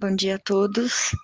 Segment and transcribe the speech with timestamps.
[0.00, 1.14] Bom dia a todos.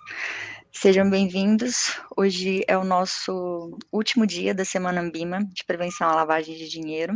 [0.71, 1.99] Sejam bem-vindos.
[2.15, 7.15] Hoje é o nosso último dia da Semana Ambima de Prevenção à Lavagem de Dinheiro.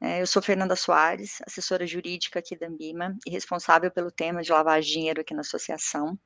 [0.00, 4.52] É, eu sou Fernanda Soares, assessora jurídica aqui da Ambima e responsável pelo tema de
[4.52, 6.18] lavagem de dinheiro aqui na associação.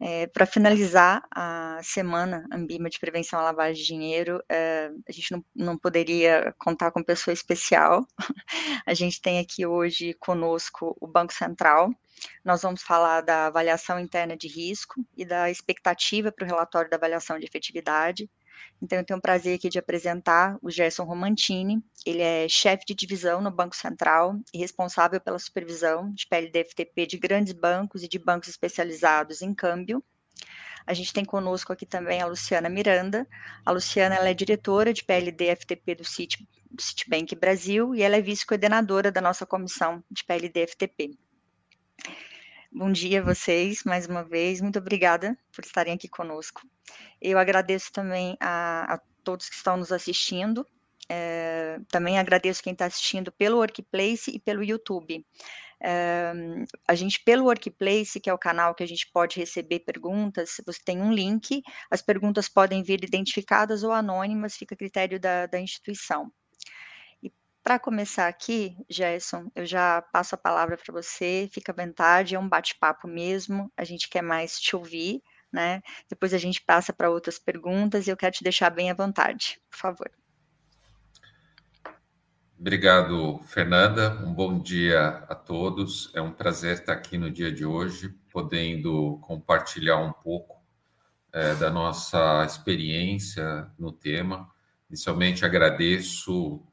[0.00, 5.32] É, Para finalizar a semana Ambima de Prevenção à Lavagem de Dinheiro, é, a gente
[5.32, 8.06] não, não, poderia contar com pessoa especial.
[8.86, 11.90] A gente tem aqui hoje conosco o Banco Central.
[12.44, 16.96] Nós vamos falar da avaliação interna de risco e da expectativa para o relatório da
[16.96, 18.30] avaliação de efetividade.
[18.80, 21.82] Então, eu tenho o prazer aqui de apresentar o Gerson Romantini.
[22.04, 27.18] Ele é chefe de divisão no Banco Central e responsável pela supervisão de PLD-FTP de
[27.18, 30.04] grandes bancos e de bancos especializados em câmbio.
[30.86, 33.26] A gente tem conosco aqui também a Luciana Miranda.
[33.64, 36.46] A Luciana é diretora de PLD-FTP do Citi,
[36.78, 41.18] Citibank Brasil e ela é vice-coordenadora da nossa comissão de PLD-FTP.
[42.78, 44.60] Bom dia a vocês, mais uma vez.
[44.60, 46.60] Muito obrigada por estarem aqui conosco.
[47.22, 50.62] Eu agradeço também a, a todos que estão nos assistindo.
[51.08, 55.24] É, também agradeço quem está assistindo pelo Workplace e pelo YouTube.
[55.82, 56.34] É,
[56.86, 60.80] a gente, pelo Workplace, que é o canal que a gente pode receber perguntas, você
[60.84, 65.58] tem um link, as perguntas podem vir identificadas ou anônimas, fica a critério da, da
[65.58, 66.30] instituição.
[67.66, 72.38] Para começar aqui, Gerson, eu já passo a palavra para você, fica à vontade, é
[72.38, 75.20] um bate-papo mesmo, a gente quer mais te ouvir,
[75.52, 75.82] né?
[76.08, 79.60] Depois a gente passa para outras perguntas e eu quero te deixar bem à vontade,
[79.68, 80.08] por favor.
[82.56, 84.12] Obrigado, Fernanda.
[84.24, 86.12] Um bom dia a todos.
[86.14, 90.62] É um prazer estar aqui no dia de hoje, podendo compartilhar um pouco
[91.32, 94.48] é, da nossa experiência no tema.
[94.88, 96.64] Inicialmente, agradeço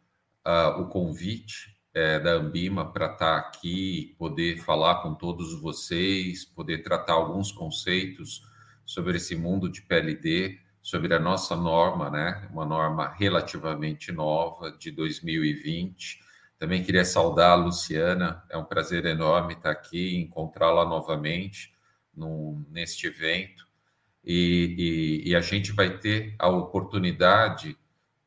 [0.46, 6.44] uh, o convite é, da Ambima para estar tá aqui, poder falar com todos vocês,
[6.44, 8.42] poder tratar alguns conceitos
[8.86, 12.48] sobre esse mundo de PLD, sobre a nossa norma, né?
[12.52, 16.20] Uma norma relativamente nova de 2020.
[16.60, 21.74] Também queria saudar a Luciana, é um prazer enorme estar aqui, encontrá-la novamente
[22.16, 23.68] num, neste evento.
[24.26, 27.78] E, e, e, a gente vai ter a oportunidade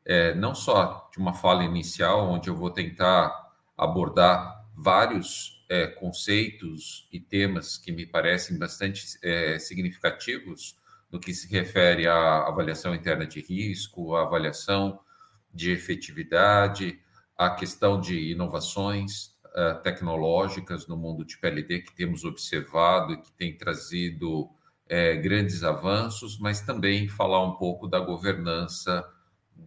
[0.07, 7.09] é, não só de uma fala inicial, onde eu vou tentar abordar vários é, conceitos
[7.13, 10.79] e temas que me parecem bastante é, significativos
[11.11, 15.01] no que se refere à avaliação interna de risco, à avaliação
[15.53, 17.01] de efetividade,
[17.37, 23.33] à questão de inovações uh, tecnológicas no mundo de PLD que temos observado e que
[23.33, 24.51] tem trazido
[24.89, 29.07] é, grandes avanços, mas também falar um pouco da governança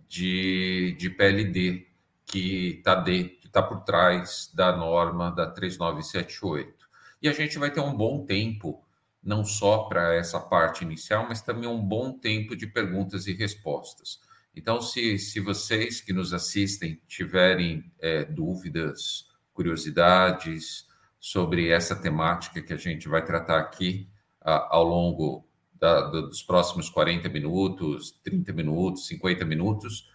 [0.08, 1.88] de, de PLD
[2.26, 3.04] que está
[3.52, 6.88] tá por trás da norma da 3978.
[7.22, 8.84] E a gente vai ter um bom tempo,
[9.22, 14.20] não só para essa parte inicial, mas também um bom tempo de perguntas e respostas.
[14.56, 20.88] Então, se, se vocês que nos assistem tiverem é, dúvidas, curiosidades
[21.20, 24.10] sobre essa temática que a gente vai tratar aqui
[24.42, 25.49] a, ao longo
[25.80, 30.10] da, dos próximos 40 minutos, 30 minutos, 50 minutos,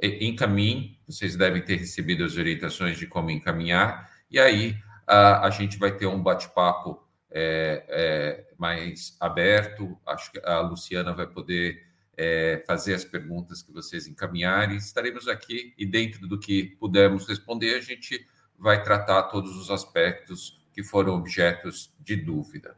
[0.00, 5.78] encaminhe, vocês devem ter recebido as orientações de como encaminhar, e aí a, a gente
[5.78, 11.84] vai ter um bate-papo é, é, mais aberto, acho que a Luciana vai poder
[12.16, 17.74] é, fazer as perguntas que vocês encaminharem, estaremos aqui e dentro do que pudermos responder,
[17.74, 18.26] a gente
[18.58, 22.76] vai tratar todos os aspectos que foram objetos de dúvida.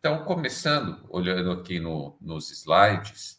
[0.00, 3.38] Então, começando, olhando aqui no, nos slides,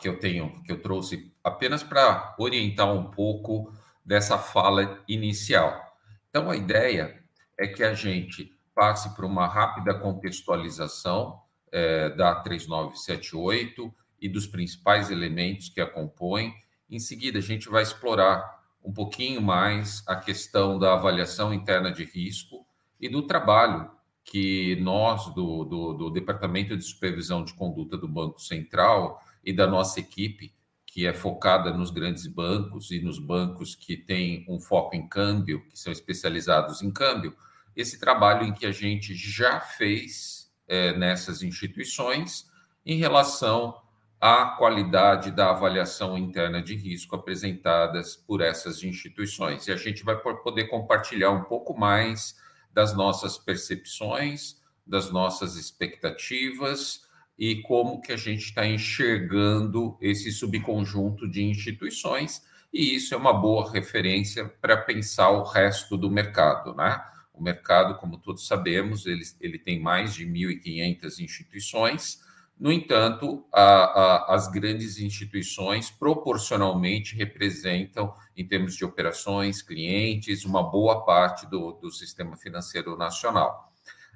[0.00, 5.98] que eu tenho, que eu trouxe apenas para orientar um pouco dessa fala inicial.
[6.30, 7.20] Então, a ideia
[7.58, 11.42] é que a gente passe por uma rápida contextualização
[11.72, 16.54] é, da 3978 e dos principais elementos que a compõem.
[16.88, 22.04] Em seguida, a gente vai explorar um pouquinho mais a questão da avaliação interna de
[22.04, 22.64] risco
[23.00, 23.93] e do trabalho
[24.24, 29.66] que nós, do, do, do, Departamento de Supervisão de Conduta do Banco Central e da
[29.66, 30.52] nossa equipe,
[30.86, 35.62] que é focada nos grandes bancos e nos bancos que têm um foco em câmbio,
[35.68, 37.36] que são especializados em câmbio,
[37.76, 42.48] esse trabalho em que a gente já fez é, nessas instituições
[42.86, 43.76] em relação
[44.20, 49.66] à qualidade da avaliação interna de risco apresentadas por essas instituições.
[49.66, 52.42] E a gente vai poder compartilhar um pouco mais
[52.74, 57.04] das nossas percepções, das nossas expectativas
[57.38, 62.42] e como que a gente está enxergando esse subconjunto de instituições,
[62.72, 67.00] e isso é uma boa referência para pensar o resto do mercado, né?
[67.32, 72.23] O mercado, como todos sabemos, ele, ele tem mais de 1.500 instituições.
[72.58, 80.62] No entanto, a, a, as grandes instituições proporcionalmente representam, em termos de operações, clientes, uma
[80.62, 83.72] boa parte do, do sistema financeiro nacional.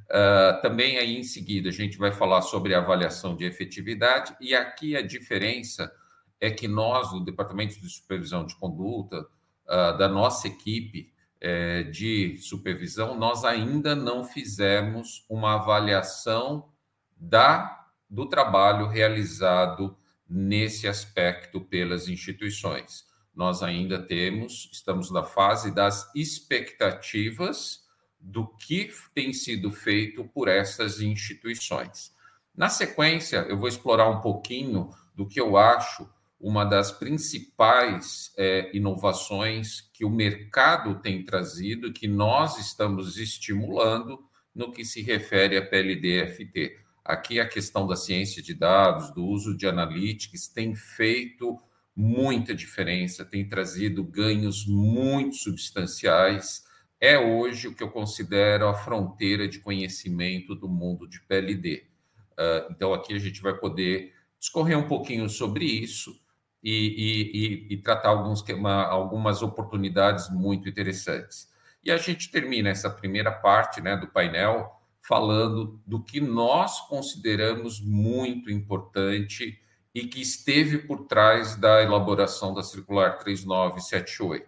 [0.08, 4.96] Uh, também aí em seguida a gente vai falar sobre avaliação de efetividade, e aqui
[4.96, 5.92] a diferença
[6.40, 11.12] é que nós, do Departamento de Supervisão de Conduta, uh, da nossa equipe
[11.42, 16.70] uh, de supervisão, nós ainda não fizemos uma avaliação
[17.16, 19.96] da do trabalho realizado
[20.28, 23.06] nesse aspecto pelas instituições.
[23.34, 27.86] Nós ainda temos, estamos na fase das expectativas
[28.20, 32.12] do que tem sido feito por essas instituições.
[32.54, 36.08] Na sequência, eu vou explorar um pouquinho do que eu acho
[36.40, 44.18] uma das principais é, inovações que o mercado tem trazido, que nós estamos estimulando
[44.54, 46.87] no que se refere a PLD-FT.
[47.08, 51.58] Aqui a questão da ciência de dados, do uso de analytics, tem feito
[51.96, 56.64] muita diferença, tem trazido ganhos muito substanciais.
[57.00, 61.86] É hoje o que eu considero a fronteira de conhecimento do mundo de PLD.
[62.32, 66.14] Uh, então, aqui a gente vai poder discorrer um pouquinho sobre isso
[66.62, 71.48] e, e, e, e tratar alguns, uma, algumas oportunidades muito interessantes.
[71.82, 74.77] E a gente termina essa primeira parte né, do painel
[75.08, 79.58] falando do que nós consideramos muito importante
[79.94, 84.46] e que esteve por trás da elaboração da Circular 3978,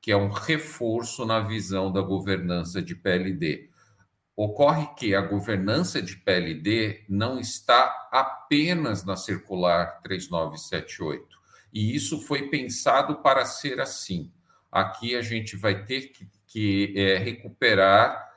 [0.00, 3.68] que é um reforço na visão da governança de PLD.
[4.34, 11.38] Ocorre que a governança de PLD não está apenas na Circular 3978,
[11.70, 14.32] e isso foi pensado para ser assim.
[14.72, 18.27] Aqui a gente vai ter que, que é, recuperar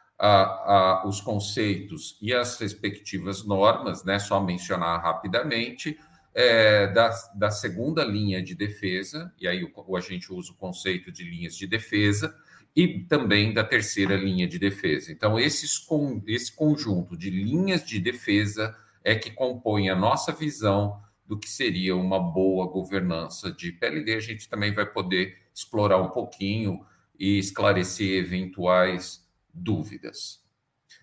[1.06, 5.97] os conceitos e as respectivas normas, né, só mencionar rapidamente,
[6.33, 11.12] é, da, da segunda linha de defesa, e aí o, a gente usa o conceito
[11.12, 12.33] de linhas de defesa,
[12.75, 15.12] e também da terceira linha de defesa.
[15.12, 21.01] Então, esses, com, esse conjunto de linhas de defesa é que compõe a nossa visão
[21.25, 24.15] do que seria uma boa governança de PLD.
[24.15, 26.85] A gente também vai poder explorar um pouquinho
[27.19, 29.20] e esclarecer eventuais
[29.53, 30.42] dúvidas.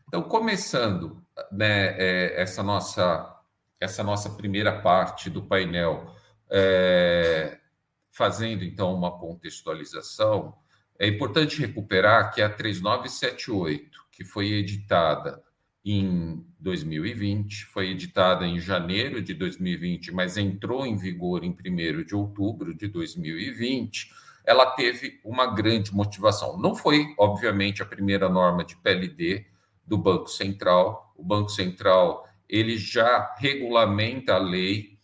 [0.07, 1.23] Então, começando
[1.53, 3.37] né, é, essa, nossa,
[3.81, 6.15] essa nossa primeira parte do painel,
[6.51, 7.59] é,
[8.11, 10.55] fazendo então uma contextualização,
[10.99, 15.43] é importante recuperar que a 3978, que foi editada
[15.85, 22.15] em 2020, foi editada em janeiro de 2020, mas entrou em vigor em 1 de
[22.15, 24.11] outubro de 2020
[24.49, 26.59] ela teve uma grande motivação.
[26.59, 29.45] Não foi, obviamente, a primeira norma de PLD
[29.87, 31.13] do Banco Central.
[31.15, 34.97] O Banco Central ele já regulamenta a lei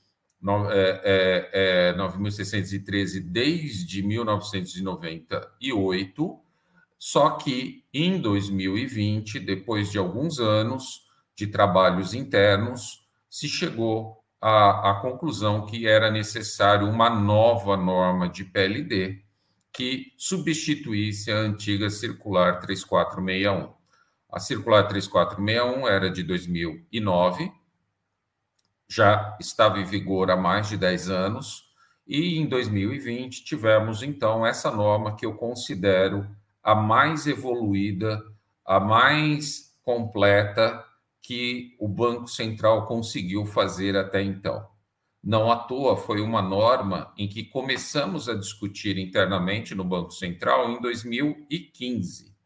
[0.70, 6.40] é, é, é, 9.613 desde 1998,
[6.98, 11.02] só que em 2020, depois de alguns anos
[11.36, 18.44] de trabalhos internos, se chegou à, à conclusão que era necessário uma nova norma de
[18.44, 19.22] PLD,
[19.74, 23.74] que substituísse a antiga circular 3461.
[24.32, 27.52] A circular 3461 era de 2009,
[28.88, 31.64] já estava em vigor há mais de 10 anos,
[32.06, 36.28] e em 2020 tivemos então essa norma que eu considero
[36.62, 38.22] a mais evoluída,
[38.64, 40.84] a mais completa
[41.20, 44.73] que o Banco Central conseguiu fazer até então.
[45.24, 50.70] Não à toa foi uma norma em que começamos a discutir internamente no Banco Central
[50.70, 52.36] em 2015.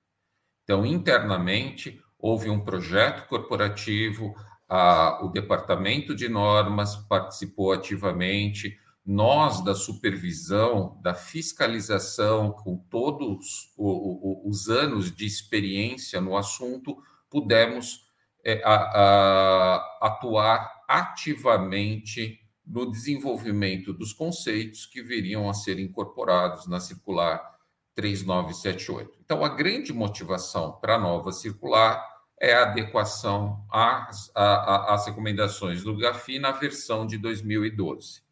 [0.62, 4.32] Então, internamente, houve um projeto corporativo,
[4.68, 14.68] a, o departamento de normas participou ativamente, nós da supervisão, da fiscalização, com todos os
[14.68, 16.96] anos de experiência no assunto,
[17.28, 18.06] pudemos
[18.44, 26.78] é, a, a, atuar ativamente no desenvolvimento dos conceitos que viriam a ser incorporados na
[26.78, 27.58] circular
[27.94, 29.18] 3978.
[29.24, 32.06] Então, a grande motivação para a nova circular
[32.40, 38.22] é a adequação às, às recomendações do GAFI na versão de 2012.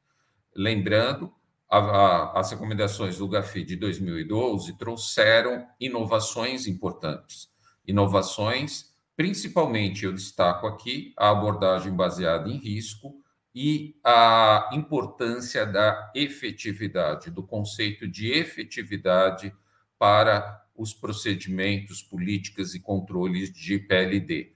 [0.54, 1.32] Lembrando,
[1.68, 7.48] a, a, as recomendações do GAFI de 2012 trouxeram inovações importantes.
[7.86, 13.20] Inovações, principalmente, eu destaco aqui a abordagem baseada em risco,
[13.58, 19.50] e a importância da efetividade, do conceito de efetividade
[19.98, 24.52] para os procedimentos, políticas e controles de PLD.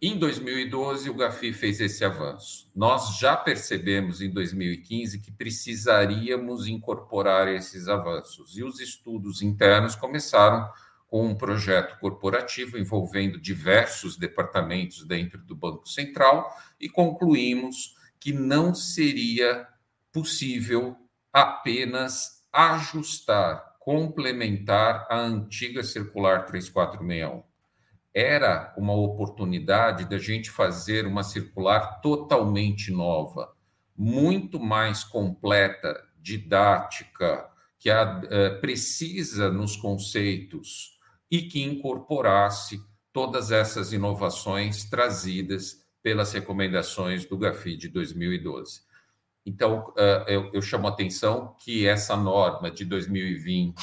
[0.00, 2.70] Em 2012, o GAFI fez esse avanço.
[2.76, 10.64] Nós já percebemos em 2015 que precisaríamos incorporar esses avanços, e os estudos internos começaram
[10.64, 18.74] com um projeto corporativo envolvendo diversos departamentos dentro do Banco Central e concluímos que não
[18.74, 19.66] seria
[20.12, 20.96] possível
[21.32, 27.42] apenas ajustar, complementar a antiga circular 3461
[28.14, 33.52] era uma oportunidade da gente fazer uma circular totalmente nova,
[33.96, 40.93] muito mais completa, didática, que uh, precisa nos conceitos
[41.34, 42.80] e que incorporasse
[43.12, 48.82] todas essas inovações trazidas pelas recomendações do GAFI de 2012.
[49.44, 53.74] Então, uh, eu, chamo a atenção que essa norma de 2020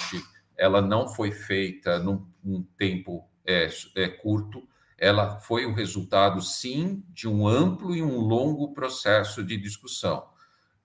[0.57, 4.65] ela não foi feita num, num tempo é, é curto,
[4.97, 10.23] ela foi o resultado, sim, de um amplo e um longo processo de discussão.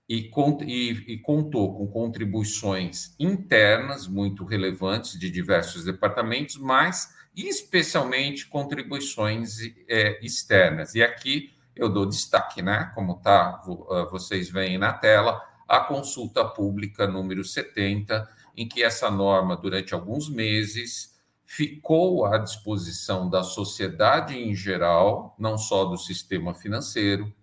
[0.09, 0.31] E,
[0.65, 10.95] e, contou com contribuições internas muito relevantes de diversos departamentos, mas especialmente contribuições é, externas.
[10.95, 12.91] E aqui eu dou destaque, né?
[12.95, 13.61] Como tá,
[13.91, 19.93] ah, vocês veem na tela, a consulta pública número 70, em que essa norma, durante
[19.93, 27.33] alguns meses, ficou à disposição da sociedade em geral, não só do sistema financeiro,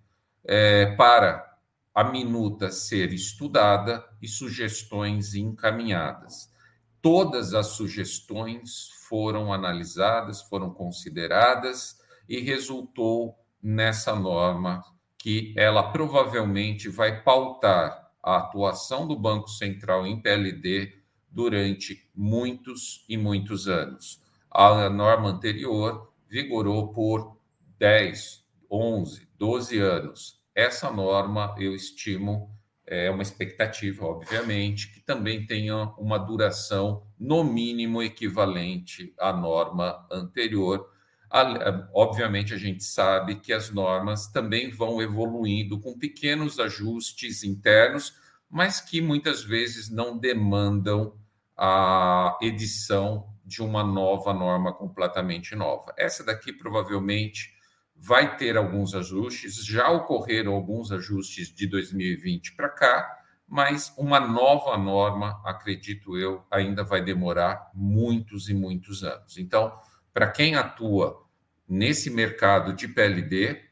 [0.45, 1.54] é, para
[1.95, 6.53] a minuta ser estudada e sugestões encaminhadas.
[7.01, 11.99] Todas as sugestões foram analisadas, foram consideradas
[12.29, 14.83] e resultou nessa norma
[15.17, 20.93] que ela provavelmente vai pautar a atuação do Banco Central em PLD
[21.31, 24.21] durante muitos e muitos anos.
[24.51, 27.37] A norma anterior vigorou por
[27.79, 30.44] 10, 11, 12 anos.
[30.55, 32.55] Essa norma, eu estimo,
[32.87, 40.89] é uma expectativa, obviamente, que também tenha uma duração no mínimo equivalente à norma anterior.
[41.93, 48.15] Obviamente, a gente sabe que as normas também vão evoluindo com pequenos ajustes internos,
[48.49, 51.19] mas que muitas vezes não demandam
[51.57, 55.93] a edição de uma nova norma completamente nova.
[55.99, 57.54] Essa daqui provavelmente
[57.97, 64.77] vai ter alguns ajustes, já ocorreram alguns ajustes de 2020 para cá, mas uma nova
[64.77, 69.39] norma, acredito eu, ainda vai demorar muitos e muitos anos.
[69.39, 69.73] Então,
[70.13, 71.25] para quem atua
[71.69, 73.63] nesse mercado de PLD,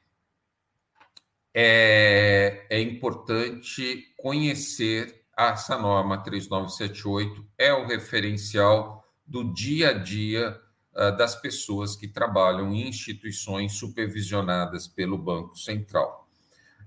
[1.54, 10.60] é, é importante conhecer essa norma 3978 é o referencial do dia a dia
[11.16, 16.22] das pessoas que trabalham em instituições supervisionadas pelo Banco Central.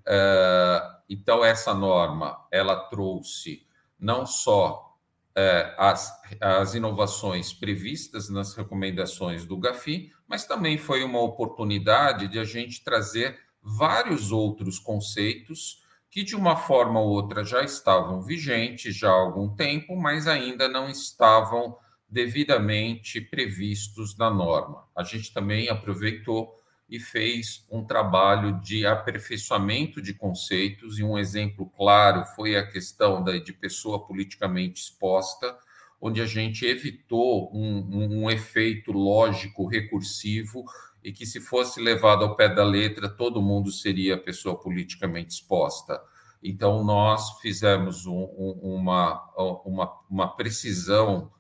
[0.06, 3.66] Uh, então, essa norma ela trouxe
[4.00, 4.96] não só
[5.36, 12.38] uh, as, as inovações previstas nas recomendações do GAFI, mas também foi uma oportunidade de
[12.38, 18.96] a gente trazer vários outros conceitos que de uma forma ou outra já estavam vigentes
[18.96, 21.78] já há algum tempo, mas ainda não estavam
[22.16, 24.88] devidamente previstos na norma.
[24.96, 26.56] A gente também aproveitou
[26.90, 33.22] e fez um trabalho de aperfeiçoamento de conceitos, e um exemplo claro foi a questão
[33.22, 35.58] de pessoa politicamente exposta,
[36.00, 40.64] onde a gente evitou um, um, um efeito lógico recursivo
[41.04, 46.02] e que, se fosse levado ao pé da letra, todo mundo seria pessoa politicamente exposta.
[46.42, 48.24] Então, nós fizemos um,
[48.62, 49.22] uma,
[49.66, 51.32] uma, uma precisão,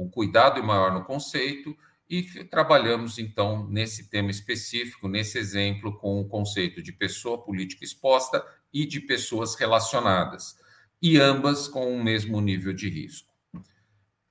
[0.00, 1.76] um cuidado maior no conceito
[2.08, 8.44] e trabalhamos, então, nesse tema específico, nesse exemplo, com o conceito de pessoa política exposta
[8.72, 10.56] e de pessoas relacionadas,
[11.00, 13.30] e ambas com o mesmo nível de risco.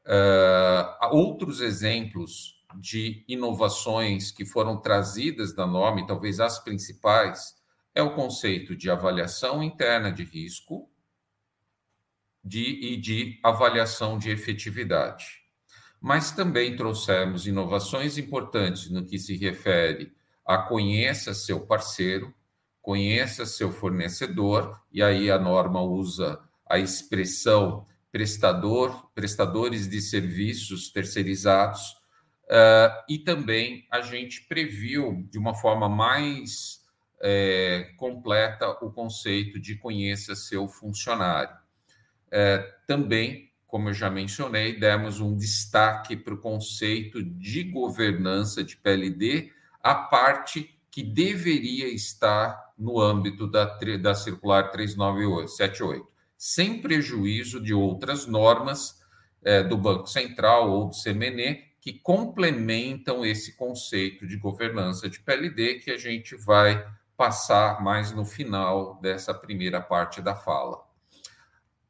[0.05, 7.55] Uh, outros exemplos de inovações que foram trazidas da norma, e talvez as principais,
[7.95, 10.89] é o conceito de avaliação interna de risco
[12.43, 15.38] de, e de avaliação de efetividade.
[15.99, 20.13] Mas também trouxemos inovações importantes no que se refere
[20.45, 22.33] a conheça seu parceiro,
[22.81, 31.99] conheça seu fornecedor, e aí a norma usa a expressão prestador, prestadores de serviços terceirizados,
[32.49, 36.79] Uh, e também a gente previu de uma forma mais
[37.21, 41.55] é, completa o conceito de conheça seu funcionário.
[42.31, 48.75] É, também como eu já mencionei, demos um destaque para o conceito de governança de
[48.75, 53.65] PLD, a parte que deveria estar no âmbito da,
[54.01, 59.03] da circular 3978, sem prejuízo de outras normas
[59.43, 65.75] é, do Banco Central ou do CMNE que complementam esse conceito de governança de PLD
[65.75, 66.85] que a gente vai
[67.15, 70.88] passar mais no final dessa primeira parte da fala.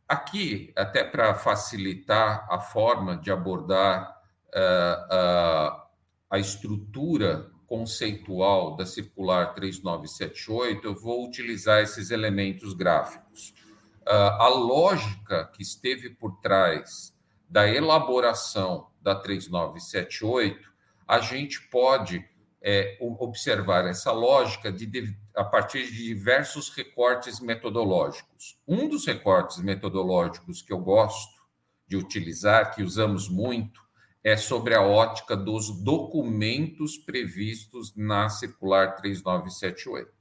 [0.09, 4.09] Aqui, até para facilitar a forma de abordar
[4.47, 5.81] uh, uh,
[6.27, 13.53] a estrutura conceitual da circular 3978, eu vou utilizar esses elementos gráficos.
[14.01, 17.15] Uh, a lógica que esteve por trás
[17.47, 20.73] da elaboração da 3978,
[21.07, 22.27] a gente pode
[22.61, 28.59] é, observar essa lógica de, de, a partir de diversos recortes metodológicos.
[28.67, 31.39] Um dos recortes metodológicos que eu gosto
[31.87, 33.79] de utilizar, que usamos muito,
[34.21, 40.11] é sobre a ótica dos documentos previstos na circular 3978.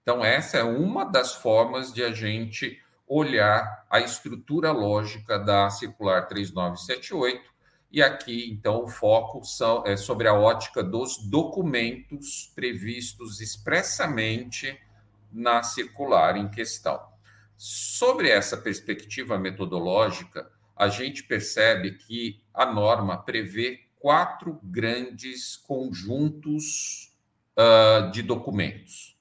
[0.00, 6.26] Então, essa é uma das formas de a gente olhar a estrutura lógica da circular
[6.26, 7.53] 3978
[7.94, 14.76] e aqui, então, o foco são, é sobre a ótica dos documentos previstos expressamente
[15.30, 17.00] na circular em questão.
[17.56, 27.16] Sobre essa perspectiva metodológica, a gente percebe que a norma prevê quatro grandes conjuntos
[27.56, 29.16] uh, de documentos.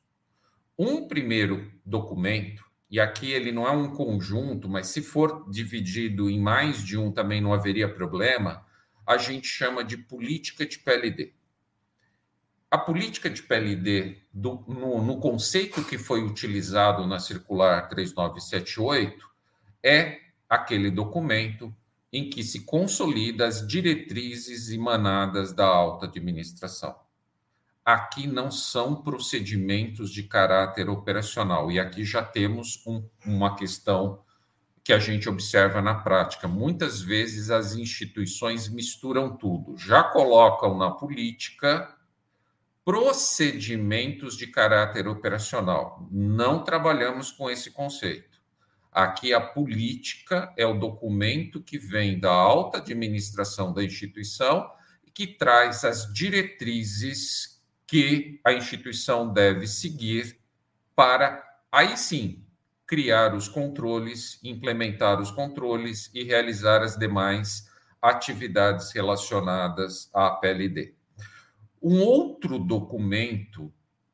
[0.80, 6.40] Um primeiro documento, e aqui ele não é um conjunto, mas se for dividido em
[6.40, 8.63] mais de um também não haveria problema,
[9.06, 11.34] a gente chama de política de PLD.
[12.72, 19.30] A política de PLD, do, no, no conceito que foi utilizado na circular 3978,
[19.84, 20.20] é
[20.50, 21.72] aquele documento
[22.12, 26.96] em que se consolida as diretrizes emanadas da alta administração.
[27.86, 34.23] Aqui não são procedimentos de caráter operacional, e aqui já temos um, uma questão
[34.84, 36.48] que a gente observa na prática.
[36.48, 41.96] Muitas vezes as instituições misturam tudo, já colocam na política
[42.84, 46.06] procedimentos de caráter operacional.
[46.12, 48.42] Não trabalhamos com esse conceito.
[48.92, 54.70] Aqui a política é o documento que vem da alta administração da instituição
[55.06, 60.38] e que traz as diretrizes que a instituição deve seguir
[60.96, 62.43] para, aí sim,
[62.94, 67.68] criar os controles, implementar os controles e realizar as demais
[68.00, 70.94] atividades relacionadas à PLD.
[71.82, 73.74] Um outro documento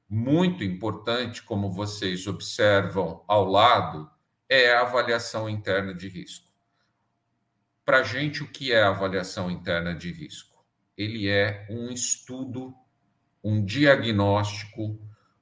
[0.10, 4.10] muito importante, como vocês observam ao lado,
[4.48, 6.50] é a avaliação interna de risco.
[7.84, 10.64] Para a gente, o que é a avaliação interna de risco?
[10.96, 12.74] Ele é um estudo
[13.44, 14.98] um diagnóstico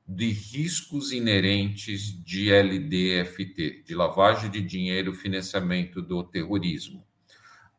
[0.08, 7.06] de riscos inerentes de LDFT, de lavagem de dinheiro, financiamento do terrorismo.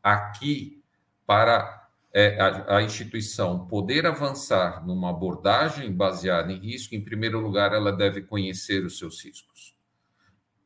[0.03, 0.83] Aqui,
[1.27, 7.73] para é, a, a, instituição poder avançar numa abordagem baseada em risco, em primeiro lugar,
[7.73, 9.75] ela deve conhecer os seus riscos.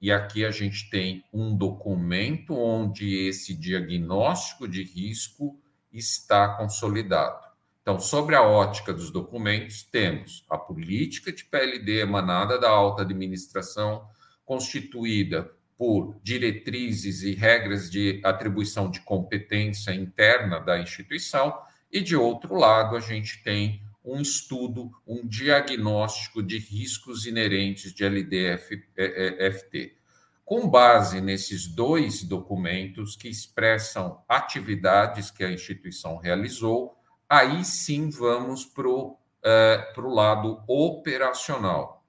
[0.00, 5.56] E aqui a gente tem um documento onde esse diagnóstico de risco
[5.92, 7.51] está consolidado.
[7.82, 14.06] Então, sobre a ótica dos documentos, temos a política de PLD emanada da alta administração,
[14.44, 21.58] constituída por diretrizes e regras de atribuição de competência interna da instituição,
[21.90, 28.04] e de outro lado, a gente tem um estudo, um diagnóstico de riscos inerentes de
[28.04, 29.96] LDFT.
[30.44, 36.96] Com base nesses dois documentos que expressam atividades que a instituição realizou,
[37.32, 42.04] aí sim vamos para o é, lado operacional.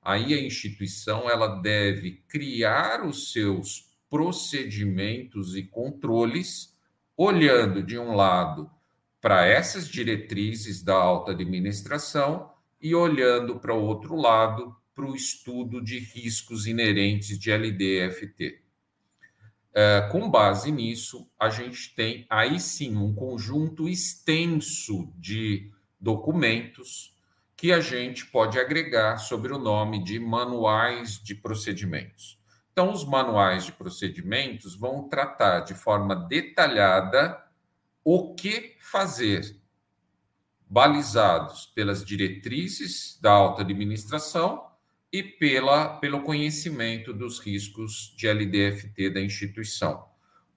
[0.00, 6.72] Aí a instituição ela deve criar os seus procedimentos e controles,
[7.16, 8.70] olhando de um lado
[9.20, 15.82] para essas diretrizes da alta administração e olhando para o outro lado para o estudo
[15.82, 18.62] de riscos inerentes de LDFT.
[19.72, 27.16] É, com base nisso, a gente tem aí sim um conjunto extenso de documentos
[27.56, 32.40] que a gente pode agregar sobre o nome de manuais de procedimentos.
[32.72, 37.38] Então, os manuais de procedimentos vão tratar de forma detalhada
[38.02, 39.60] o que fazer,
[40.66, 44.69] balizados pelas diretrizes da alta administração
[45.12, 50.08] e pela, pelo conhecimento dos riscos de LDFT da instituição.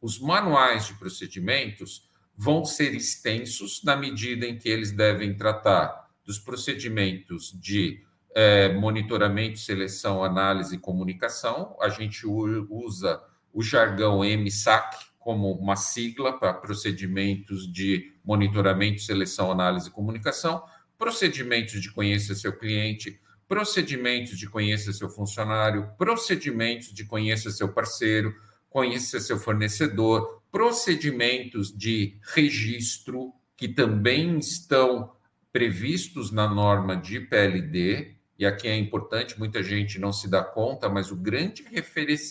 [0.01, 6.37] os manuais de procedimentos vão ser extensos na medida em que eles devem tratar dos
[6.37, 8.03] procedimentos de
[8.35, 11.77] é, monitoramento, seleção, análise e comunicação.
[11.79, 13.21] A gente usa
[13.53, 20.63] o jargão MSAC como uma sigla para procedimentos de monitoramento, seleção, análise e comunicação,
[20.97, 28.33] procedimentos de conhecer seu cliente, procedimentos de conhecer seu funcionário, procedimentos de conhecer seu parceiro,
[28.69, 35.13] conhecer seu fornecedor, procedimentos de registro que também estão
[35.51, 40.89] previstos na norma de PLD, e aqui é importante, muita gente não se dá conta,
[40.89, 41.63] mas o grande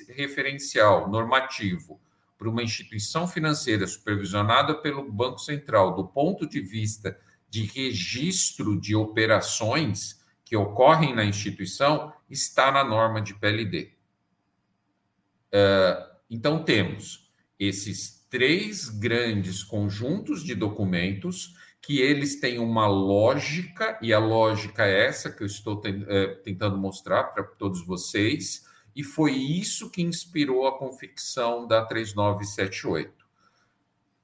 [0.08, 2.00] referencial normativo
[2.36, 7.16] para uma instituição financeira supervisionada pelo Banco Central, do ponto de vista
[7.48, 10.21] de registro de operações
[10.52, 13.90] que ocorrem na instituição, está na norma de PLD.
[15.50, 24.12] É, então, temos esses três grandes conjuntos de documentos que eles têm uma lógica, e
[24.12, 29.32] a lógica é essa que eu estou é, tentando mostrar para todos vocês, e foi
[29.32, 33.10] isso que inspirou a confecção da 3978.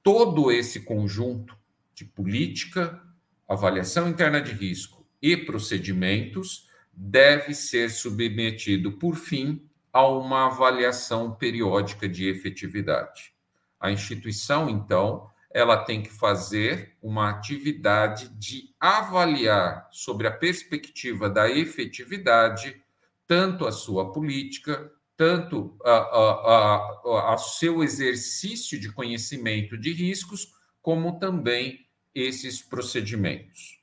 [0.03, 1.57] Todo esse conjunto
[1.91, 3.01] de política,
[3.47, 12.07] avaliação interna de risco e procedimentos deve ser submetido, por fim, a uma avaliação periódica
[12.07, 13.33] de efetividade.
[13.79, 21.49] A instituição, então, ela tem que fazer uma atividade de avaliar sobre a perspectiva da
[21.49, 22.81] efetividade
[23.25, 32.61] tanto a sua política, tanto a, seu exercício de conhecimento de riscos, como também esses
[32.61, 33.78] procedimentos.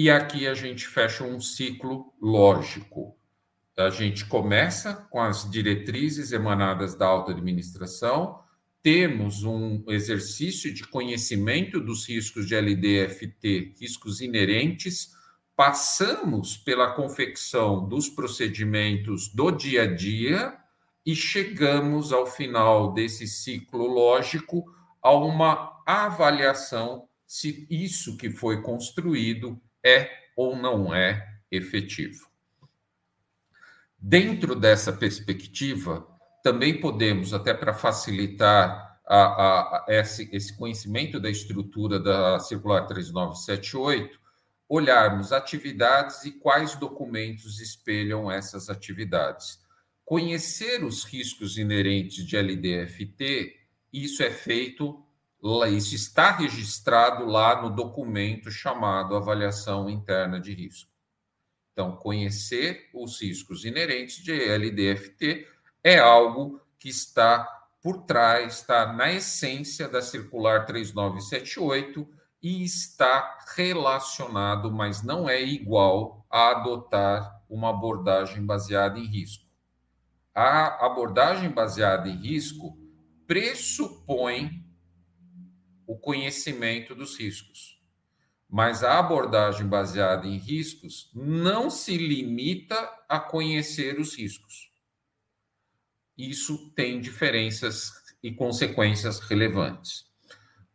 [0.00, 3.16] E aqui a gente fecha um ciclo lógico.
[3.76, 8.38] A gente começa com as diretrizes emanadas da alta administração,
[8.80, 15.16] temos um exercício de conhecimento dos riscos de LDFT, riscos inerentes,
[15.56, 20.56] passamos pela confecção dos procedimentos do dia a dia
[21.04, 24.64] e chegamos ao final desse ciclo lógico
[25.02, 32.28] a uma avaliação se isso que foi construído é ou não é efetivo.
[33.98, 36.06] Dentro dessa perspectiva,
[36.42, 42.86] também podemos, até para facilitar a, a, a esse, esse conhecimento da estrutura da circular
[42.86, 44.20] 3978,
[44.68, 49.58] olharmos atividades e quais documentos espelham essas atividades.
[50.04, 53.56] Conhecer os riscos inerentes de LDFT,
[53.92, 55.02] isso é feito,
[55.68, 60.90] isso está registrado lá no documento chamado Avaliação Interna de Risco.
[61.72, 65.46] Então, conhecer os riscos inerentes de LDFT
[65.84, 67.46] é algo que está
[67.80, 72.08] por trás, está na essência da circular 3978
[72.42, 79.44] e está relacionado, mas não é igual a adotar uma abordagem baseada em risco.
[80.34, 82.76] A abordagem baseada em risco
[83.26, 84.67] pressupõe
[85.88, 87.80] o conhecimento dos riscos.
[88.46, 92.76] Mas a abordagem baseada em riscos não se limita
[93.08, 94.70] a conhecer os riscos.
[96.16, 97.90] Isso tem diferenças
[98.22, 100.06] e consequências relevantes.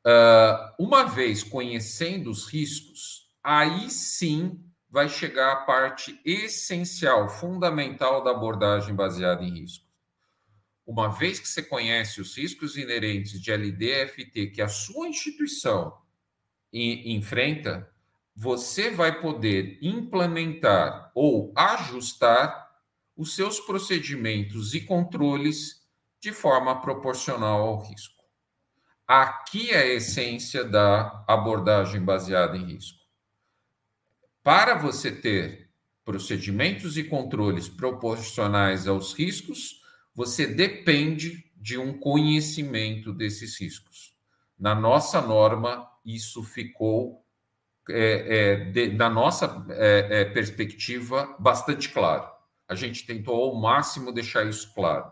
[0.05, 8.31] Uh, uma vez conhecendo os riscos, aí sim vai chegar a parte essencial, fundamental da
[8.31, 9.82] abordagem baseada em riscos.
[10.85, 15.97] Uma vez que você conhece os riscos inerentes de LDFT que a sua instituição
[16.71, 17.89] enfrenta,
[18.35, 22.63] você vai poder implementar ou ajustar
[23.15, 25.87] os seus procedimentos e controles
[26.19, 28.23] de forma proporcional ao risco.
[29.07, 32.99] Aqui é a essência da abordagem baseada em risco.
[34.41, 35.69] Para você ter
[36.03, 39.82] procedimentos e controles proporcionais aos riscos,
[40.13, 44.13] você depende de um conhecimento desses riscos.
[44.59, 47.25] Na nossa norma, isso ficou,
[47.89, 52.29] é, é, de, na nossa é, é perspectiva, bastante claro.
[52.67, 55.11] A gente tentou ao máximo deixar isso claro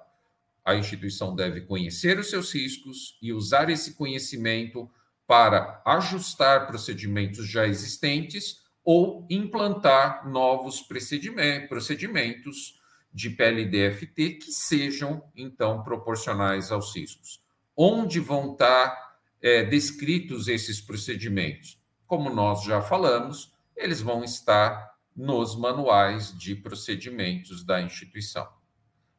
[0.64, 4.90] a instituição deve conhecer os seus riscos e usar esse conhecimento
[5.28, 12.81] para ajustar procedimentos já existentes ou implantar novos procedimentos
[13.14, 17.42] de PLDFT que sejam, então, proporcionais aos riscos.
[17.76, 21.80] Onde vão estar é, descritos esses procedimentos?
[22.08, 28.48] Como nós já falamos, eles vão estar nos manuais de procedimentos da instituição.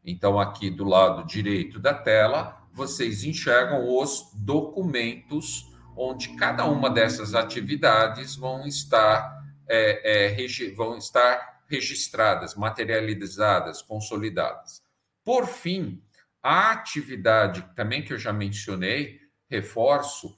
[0.04, 7.34] Então, aqui do lado direito da tela, vocês enxergam os documentos onde cada uma dessas
[7.34, 14.82] atividades vão estar, é, é, vão estar registradas, materializadas, consolidadas.
[15.24, 16.02] Por fim,
[16.42, 20.36] a atividade também que eu já mencionei, reforço,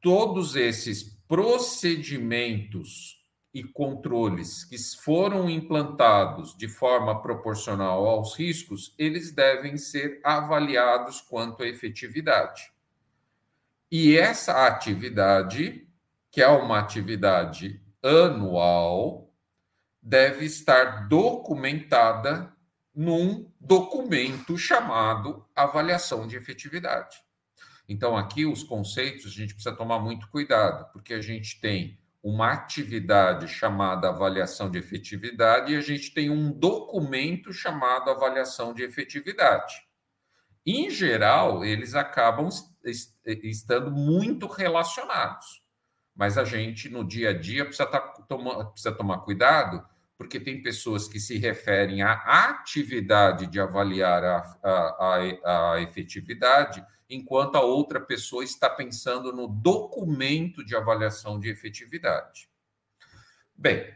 [0.00, 3.18] todos esses procedimentos
[3.52, 11.62] e controles que foram implantados de forma proporcional aos riscos, eles devem ser avaliados quanto
[11.62, 12.70] à efetividade.
[13.90, 15.88] E essa atividade,
[16.30, 19.27] que é uma atividade anual,
[20.08, 22.50] deve estar documentada
[22.94, 27.18] num documento chamado avaliação de efetividade.
[27.86, 32.52] Então, aqui os conceitos a gente precisa tomar muito cuidado, porque a gente tem uma
[32.52, 39.74] atividade chamada avaliação de efetividade e a gente tem um documento chamado avaliação de efetividade.
[40.64, 42.48] Em geral, eles acabam
[43.26, 45.62] estando muito relacionados,
[46.16, 49.86] mas a gente no dia a dia precisa, tá, toma, precisa tomar cuidado,
[50.18, 52.14] porque tem pessoas que se referem à
[52.50, 60.64] atividade de avaliar a, a, a, efetividade enquanto a outra pessoa está pensando no documento
[60.64, 62.50] de avaliação de efetividade.
[63.54, 63.88] Bem,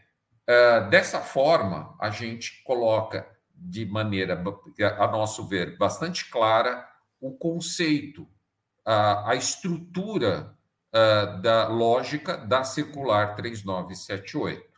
[0.48, 4.40] uh, dessa forma, a gente coloca de maneira,
[4.98, 6.88] a nosso ver, bastante clara
[7.20, 8.28] o conceito,
[8.85, 10.56] a, estrutura
[10.94, 14.71] uh, da lógica da circular 3978.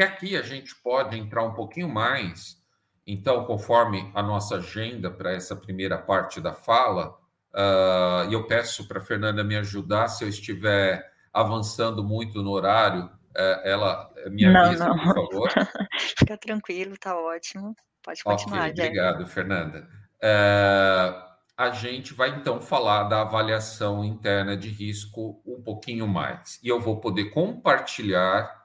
[0.00, 2.60] E aqui a gente pode entrar um pouquinho mais
[3.06, 7.18] então, conforme a nossa agenda para essa primeira parte da fala,
[7.52, 12.50] uh, e eu peço para a Fernanda me ajudar se eu estiver avançando muito no
[12.50, 15.12] horário, uh, ela me avisa, não, não.
[15.12, 15.50] por favor.
[16.16, 17.74] Fica tranquilo, está ótimo.
[18.02, 19.88] Pode continuar, okay, Obrigado, Fernanda.
[20.22, 26.60] Uh, a gente vai então falar da avaliação interna de risco um pouquinho mais.
[26.62, 28.59] E eu vou poder compartilhar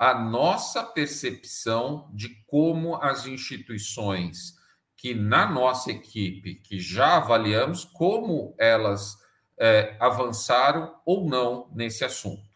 [0.00, 4.58] a nossa percepção de como as instituições
[4.96, 9.18] que na nossa equipe, que já avaliamos, como elas
[9.58, 12.48] é, avançaram ou não nesse assunto.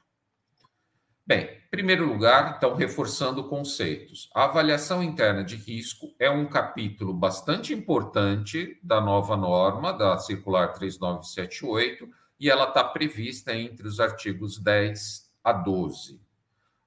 [1.27, 4.31] Bem, em primeiro lugar, então, reforçando conceitos.
[4.35, 10.73] A avaliação interna de risco é um capítulo bastante importante da nova norma, da Circular
[10.73, 12.09] 3978,
[12.41, 16.24] e ela está prevista entre os artigos 10 a 12.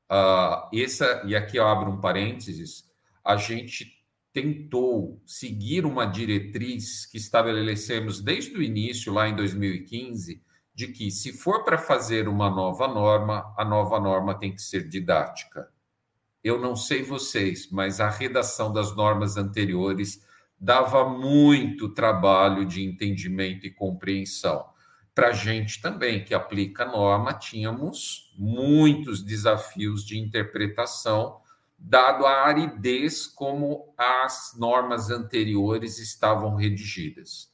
[0.09, 2.89] Uh, essa, e aqui eu abro um parênteses,
[3.23, 3.97] a gente
[4.31, 10.41] tentou seguir uma diretriz que estabelecemos desde o início, lá em 2015,
[10.73, 14.87] de que se for para fazer uma nova norma, a nova norma tem que ser
[14.87, 15.67] didática.
[16.43, 20.23] Eu não sei vocês, mas a redação das normas anteriores
[20.59, 24.65] dava muito trabalho de entendimento e compreensão
[25.17, 31.41] para a gente também, que aplica a norma, tínhamos muitos desafios de interpretação,
[31.75, 37.51] dado a aridez como as normas anteriores estavam redigidas.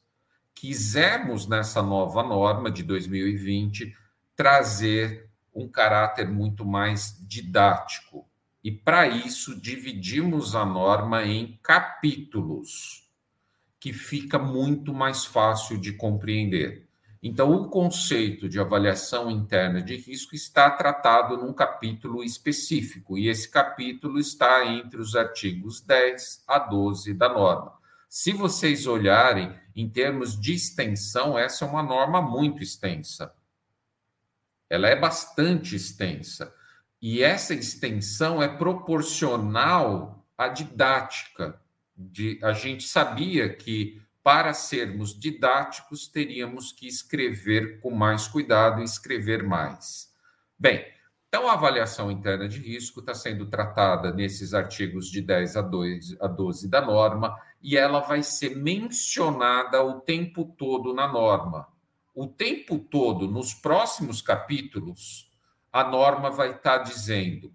[0.54, 3.96] Quisemos, nessa nova norma de 2020,
[4.36, 8.28] trazer um caráter muito mais didático.
[8.62, 13.10] E, para isso, dividimos a norma em capítulos,
[13.80, 16.83] que fica muito mais fácil de compreender.
[17.26, 23.48] Então, o conceito de avaliação interna de risco está tratado num capítulo específico, e esse
[23.48, 27.72] capítulo está entre os artigos 10 a 12 da norma.
[28.10, 33.34] Se vocês olharem em termos de extensão, essa é uma norma muito extensa.
[34.68, 36.54] Ela é bastante extensa.
[37.00, 41.58] E essa extensão é proporcional à didática.
[41.96, 48.84] De, a gente sabia que para sermos didáticos, teríamos que escrever com mais cuidado e
[48.84, 50.10] escrever mais.
[50.58, 50.82] Bem,
[51.28, 56.16] então a avaliação interna de risco está sendo tratada nesses artigos de 10 a, 2,
[56.22, 61.68] a 12 da norma e ela vai ser mencionada o tempo todo na norma.
[62.14, 65.30] O tempo todo, nos próximos capítulos,
[65.70, 67.52] a norma vai estar dizendo: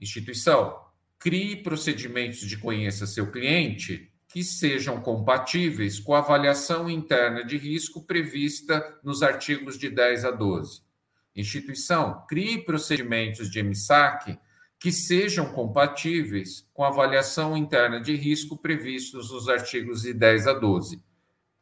[0.00, 0.80] instituição,
[1.18, 8.02] crie procedimentos de conheça seu cliente que sejam compatíveis com a avaliação interna de risco
[8.02, 10.82] prevista nos artigos de 10 a 12.
[11.34, 14.38] Instituição, crie procedimentos de MSAC
[14.78, 20.52] que sejam compatíveis com a avaliação interna de risco previstos nos artigos de 10 a
[20.52, 21.02] 12.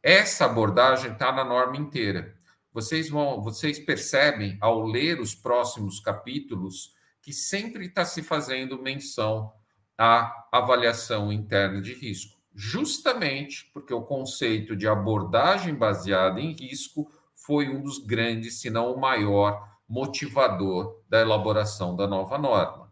[0.03, 2.35] Essa abordagem está na norma inteira.
[2.73, 9.53] Vocês vão, vocês percebem ao ler os próximos capítulos que sempre está se fazendo menção
[9.97, 17.69] à avaliação interna de risco justamente porque o conceito de abordagem baseada em risco foi
[17.69, 22.85] um dos grandes, se não o maior, motivador da elaboração da nova norma.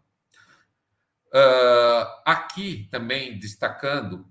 [1.34, 4.28] Uh, aqui também destacando,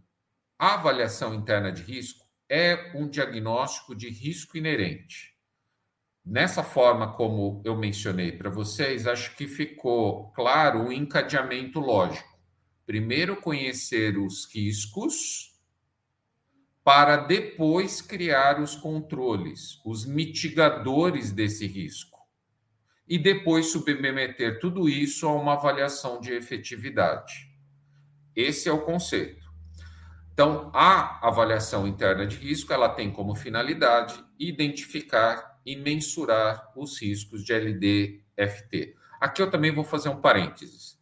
[0.56, 5.32] a avaliação interna de risco é um diagnóstico de risco inerente.
[6.24, 12.31] Nessa forma como eu mencionei para vocês, acho que ficou claro o encadeamento lógico.
[12.86, 15.52] Primeiro conhecer os riscos
[16.84, 22.18] para depois criar os controles, os mitigadores desse risco.
[23.06, 27.48] E depois submeter tudo isso a uma avaliação de efetividade.
[28.34, 29.42] Esse é o conceito.
[30.32, 37.44] Então, a avaliação interna de risco, ela tem como finalidade identificar e mensurar os riscos
[37.44, 38.96] de LD-FT.
[39.20, 40.98] Aqui eu também vou fazer um parênteses.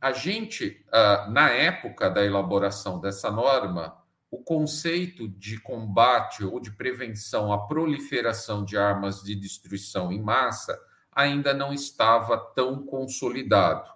[0.00, 3.96] A gente, ah, na época da elaboração dessa norma,
[4.30, 10.78] o conceito de combate ou de prevenção à proliferação de armas de destruição em massa
[11.10, 13.90] ainda não estava tão consolidado.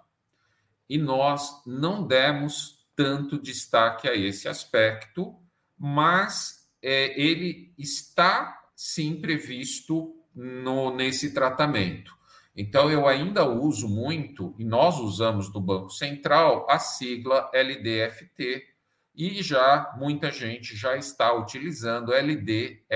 [0.89, 5.35] E nós não demos tanto destaque a esse aspecto,
[5.77, 12.13] mas é, ele está sim previsto no, nesse tratamento.
[12.55, 18.73] Então, eu ainda uso muito, e nós usamos no Banco Central, a sigla LDFT,
[19.15, 22.87] e já muita gente já está utilizando LDFTP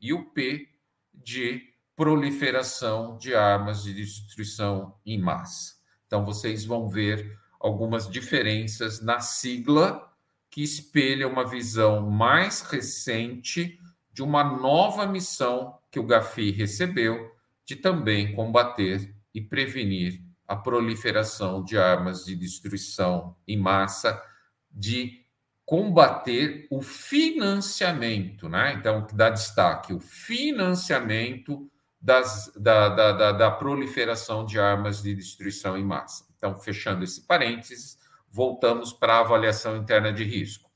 [0.00, 0.68] e o P
[1.12, 1.62] de
[1.94, 5.74] proliferação de armas de destruição em massa.
[6.06, 10.10] Então vocês vão ver algumas diferenças na sigla
[10.50, 13.78] que espelha uma visão mais recente
[14.12, 17.30] de uma nova missão que o GAFI recebeu
[17.68, 24.22] de também combater e prevenir a proliferação de armas de destruição em massa
[24.70, 25.22] de
[25.66, 28.72] combater o financiamento, né?
[28.72, 35.14] Então, que dá destaque, o financiamento das, da, da, da, da proliferação de armas de
[35.14, 36.24] destruição em massa.
[36.38, 37.98] Então, fechando esse parênteses,
[38.30, 40.70] voltamos para a avaliação interna de risco.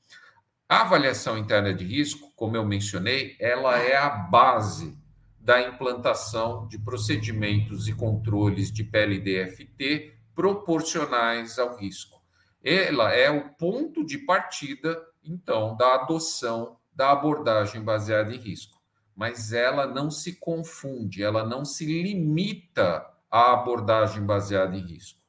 [0.69, 5.01] A avaliação interna de risco, como eu mencionei, ela é a base
[5.43, 12.23] da implantação de procedimentos e controles de PLDFT proporcionais ao risco
[12.63, 18.81] ela é o ponto de partida, então, da adoção da abordagem baseada em risco.
[19.13, 25.19] Mas ela não se confunde, ela não se limita à abordagem baseada em risco.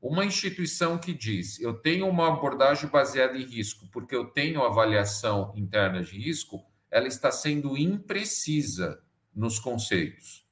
[0.00, 5.52] Uma instituição que diz eu tenho uma abordagem baseada em risco porque eu tenho avaliação
[5.56, 9.00] interna de risco, ela está sendo imprecisa
[9.34, 10.42] nos conceitos.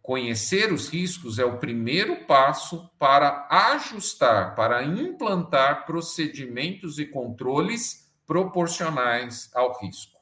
[0.00, 9.48] Conhecer os riscos é o primeiro passo para ajustar, para implantar procedimentos e controles proporcionais
[9.54, 10.20] ao risco.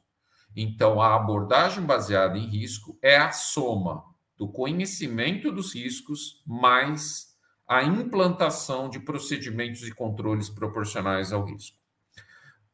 [0.54, 4.04] Então, a abordagem baseada em risco é a soma
[4.36, 7.30] do conhecimento dos riscos mais
[7.66, 11.78] a implantação de procedimentos e controles proporcionais ao risco.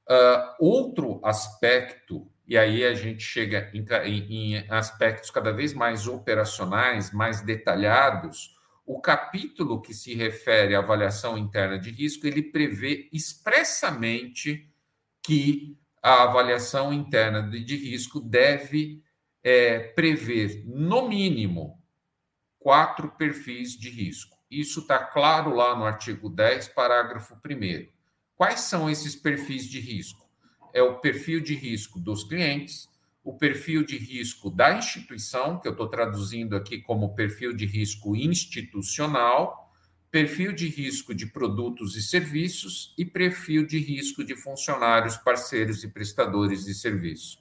[0.09, 6.07] Uh, outro aspecto e aí a gente chega em, em, em aspectos cada vez mais
[6.07, 8.57] operacionais, mais detalhados.
[8.85, 14.71] O capítulo que se refere à avaliação interna de risco, ele prevê expressamente
[15.23, 19.03] que a avaliação interna de, de risco deve
[19.43, 21.83] é, prever, no mínimo,
[22.61, 24.37] quatro perfis de risco.
[24.49, 27.89] Isso está claro lá no artigo 10, parágrafo 1.
[28.37, 30.26] Quais são esses perfis de risco?
[30.77, 32.87] É o perfil de risco dos clientes,
[33.25, 38.15] o perfil de risco da instituição, que eu estou traduzindo aqui como perfil de risco
[38.15, 39.73] institucional,
[40.11, 45.89] perfil de risco de produtos e serviços e perfil de risco de funcionários, parceiros e
[45.89, 47.39] prestadores de serviço.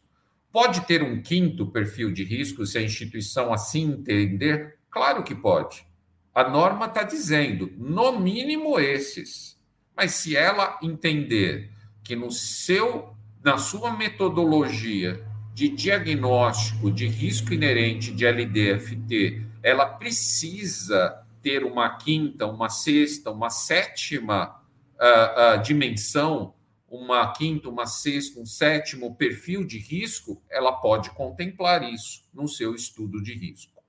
[0.50, 4.78] Pode ter um quinto perfil de risco se a instituição assim entender?
[4.90, 5.86] Claro que pode.
[6.34, 9.60] A norma está dizendo, no mínimo esses.
[9.94, 11.70] Mas se ela entender
[12.02, 13.15] que no seu
[13.46, 22.48] na sua metodologia de diagnóstico de risco inerente de LDFT, ela precisa ter uma quinta,
[22.48, 24.60] uma sexta, uma sétima
[24.96, 26.56] uh, uh, dimensão,
[26.90, 32.74] uma quinta, uma sexta, um sétimo perfil de risco, ela pode contemplar isso no seu
[32.74, 33.80] estudo de risco.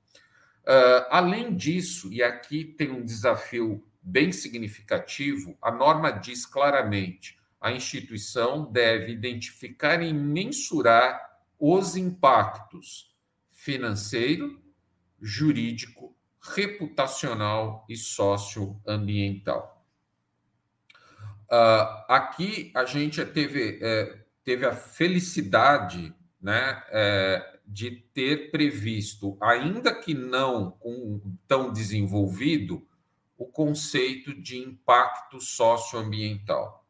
[0.65, 7.73] Uh, além disso, e aqui tem um desafio bem significativo, a norma diz claramente a
[7.73, 13.15] instituição deve identificar e mensurar os impactos
[13.51, 14.63] financeiro,
[15.21, 19.85] jurídico, reputacional e socioambiental.
[21.51, 29.93] uh, aqui a gente teve, é, teve a felicidade né, é, de ter previsto, ainda
[29.93, 32.87] que não com, tão desenvolvido,
[33.37, 36.86] o conceito de impacto socioambiental.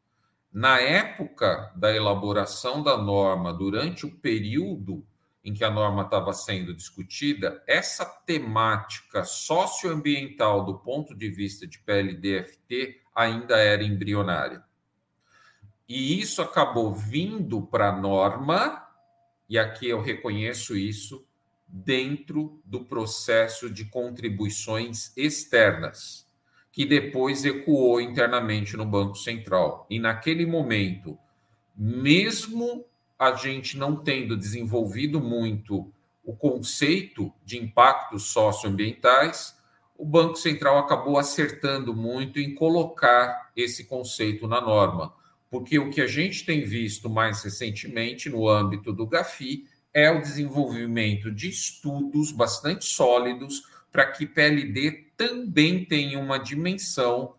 [0.57, 5.07] Na época da elaboração da norma, durante o período
[5.44, 11.78] em que a norma estava sendo discutida, essa temática socioambiental do ponto de vista de
[11.80, 14.64] PLDFT ainda era embrionária.
[15.86, 18.82] E isso acabou vindo para a norma,
[19.50, 21.28] e aqui eu reconheço isso,
[21.68, 26.26] dentro do processo de contribuições externas
[26.77, 29.87] que depois ecoou internamente no Banco Central.
[29.89, 31.18] E naquele momento,
[31.74, 32.85] mesmo
[33.18, 35.91] a gente não tendo desenvolvido muito
[36.22, 39.57] o conceito de impactos socioambientais,
[39.97, 45.14] o Banco Central acabou acertando muito em colocar esse conceito na norma,
[45.49, 49.64] porque o que a gente tem visto mais recentemente no âmbito do GAFI
[49.95, 57.35] é o desenvolvimento de estudos bastante sólidos para que PLD também tenha uma dimensão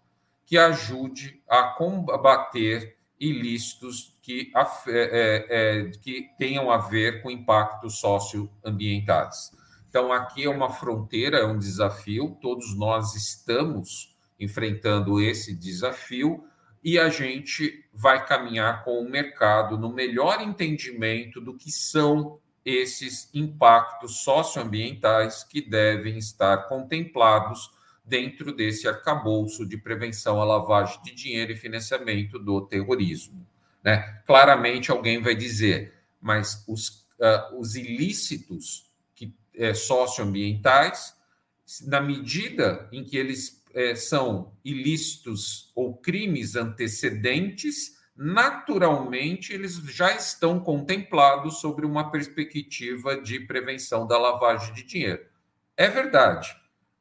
[0.45, 7.99] que ajude a combater ilícitos que, é, é, é, que tenham a ver com impactos
[7.99, 9.51] socioambientais.
[9.89, 16.43] Então, aqui é uma fronteira, é um desafio, todos nós estamos enfrentando esse desafio
[16.83, 23.29] e a gente vai caminhar com o mercado no melhor entendimento do que são esses
[23.33, 27.71] impactos socioambientais que devem estar contemplados
[28.03, 33.47] dentro desse arcabouço de prevenção à lavagem de dinheiro e financiamento do terrorismo.
[33.81, 34.21] Né?
[34.25, 41.15] Claramente alguém vai dizer, mas os, uh, os ilícitos que, é, socioambientais,
[41.85, 50.59] na medida em que eles é, são ilícitos ou crimes antecedentes, naturalmente eles já estão
[50.59, 55.23] contemplados sobre uma perspectiva de prevenção da lavagem de dinheiro.
[55.75, 56.55] É verdade,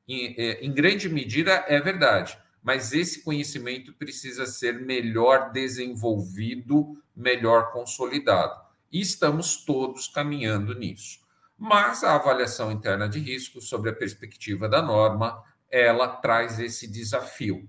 [0.06, 7.72] em, é, em grande medida é verdade, mas esse conhecimento precisa ser melhor desenvolvido, melhor
[7.72, 8.60] consolidado.
[8.92, 11.20] E estamos todos caminhando nisso.
[11.56, 17.66] Mas a avaliação interna de risco sobre a perspectiva da norma, ela traz esse desafio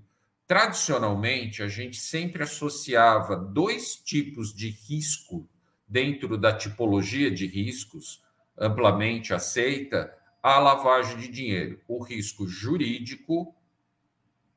[0.48, 5.46] Tradicionalmente, a gente sempre associava dois tipos de risco
[5.86, 8.24] dentro da tipologia de riscos
[8.58, 13.54] amplamente aceita à lavagem de dinheiro: o risco jurídico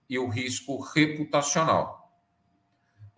[0.09, 2.15] e o risco reputacional.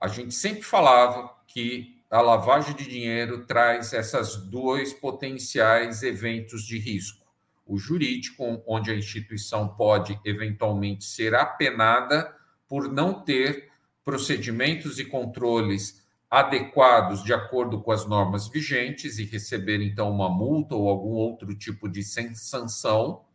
[0.00, 6.78] A gente sempre falava que a lavagem de dinheiro traz esses dois potenciais eventos de
[6.78, 7.22] risco.
[7.66, 12.34] O jurídico, onde a instituição pode eventualmente ser apenada
[12.72, 13.68] por não ter
[14.02, 20.74] procedimentos e controles adequados de acordo com as normas vigentes e receber então uma multa
[20.74, 23.26] ou algum outro tipo de sanção.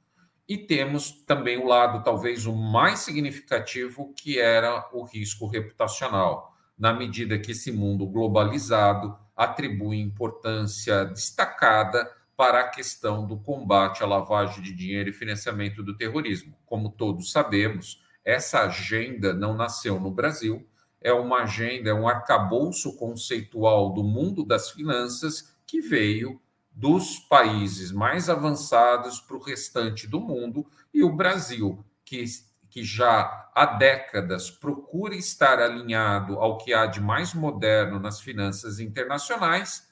[0.50, 6.92] E temos também o lado talvez o mais significativo, que era o risco reputacional, na
[6.92, 14.64] medida que esse mundo globalizado atribui importância destacada para a questão do combate à lavagem
[14.64, 16.58] de dinheiro e financiamento do terrorismo.
[16.66, 20.68] Como todos sabemos, essa agenda não nasceu no Brasil,
[21.00, 26.38] é uma agenda, é um arcabouço conceitual do mundo das finanças que veio
[26.70, 32.26] dos países mais avançados para o restante do mundo e o Brasil, que,
[32.70, 38.82] que já há décadas procura estar alinhado ao que há de mais moderno nas finanças
[38.82, 39.88] internacionais,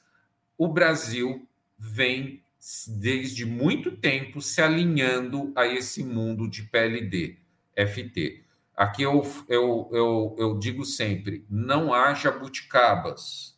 [0.57, 2.43] o Brasil vem
[2.89, 7.44] desde muito tempo se alinhando a esse mundo de PLD.
[7.75, 8.43] FT.
[8.75, 13.55] Aqui eu, eu, eu, eu digo sempre: não há jabuticabas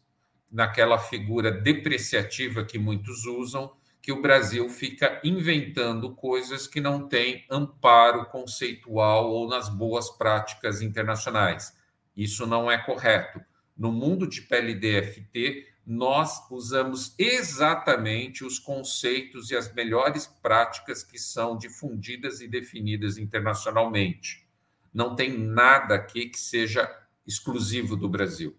[0.52, 7.46] naquela figura depreciativa que muitos usam, que o Brasil fica inventando coisas que não têm
[7.52, 11.76] amparo conceitual ou nas boas práticas internacionais.
[12.16, 13.42] Isso não é correto.
[13.78, 21.58] No mundo de PLDFT, nós usamos exatamente os conceitos e as melhores práticas que são
[21.58, 24.46] difundidas e definidas internacionalmente.
[24.94, 26.94] Não tem nada aqui que seja
[27.26, 28.54] exclusivo do Brasil.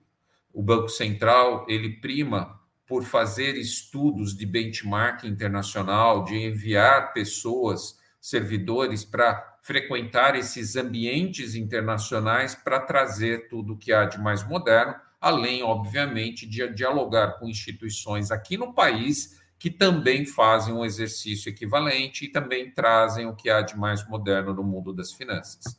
[0.54, 9.04] O Banco Central, ele prima por fazer estudos de benchmark internacional, de enviar pessoas, servidores
[9.04, 15.62] para frequentar esses ambientes internacionais para trazer tudo o que há de mais moderno além,
[15.62, 22.28] obviamente, de dialogar com instituições aqui no país que também fazem um exercício equivalente e
[22.28, 25.78] também trazem o que há de mais moderno no mundo das finanças.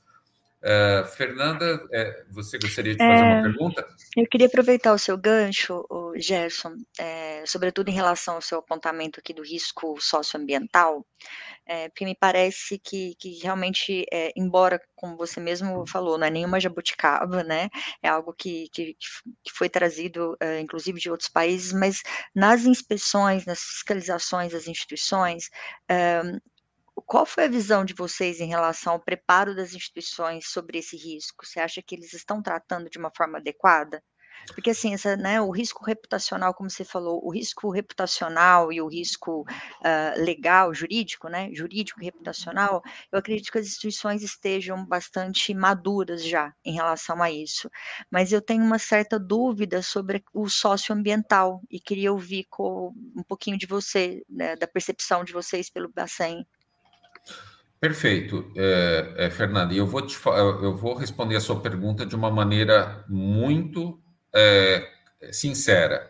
[0.62, 3.88] Uh, Fernanda, é, você gostaria de fazer é, uma pergunta?
[4.18, 9.22] Eu queria aproveitar o seu gancho, o Gerson, é, sobretudo em relação ao seu apontamento
[9.22, 11.06] aqui do risco socioambiental,
[11.70, 16.32] é, porque me parece que, que realmente, é, embora, como você mesmo falou, não é
[16.32, 17.70] nenhuma jabuticaba, né?
[18.02, 18.96] É algo que, que,
[19.44, 22.02] que foi trazido, é, inclusive, de outros países, mas
[22.36, 25.50] nas inspeções, nas fiscalizações das instituições,
[27.06, 31.46] qual foi a visão de vocês em relação ao preparo das instituições sobre esse risco?
[31.46, 34.04] Você acha que eles estão tratando de uma forma adequada?
[34.54, 38.88] Porque assim, essa, né, o risco reputacional, como você falou, o risco reputacional e o
[38.88, 42.82] risco uh, legal, jurídico, né, jurídico e reputacional,
[43.12, 47.70] eu acredito que as instituições estejam bastante maduras já em relação a isso.
[48.12, 53.58] Mas eu tenho uma certa dúvida sobre o socioambiental e queria ouvir com, um pouquinho
[53.58, 56.46] de você, né, da percepção de vocês pelo Bacen.
[57.80, 59.74] Perfeito, é, é, Fernanda.
[59.74, 64.02] E eu vou, te, eu vou responder a sua pergunta de uma maneira muito
[64.34, 64.88] é,
[65.32, 66.10] sincera.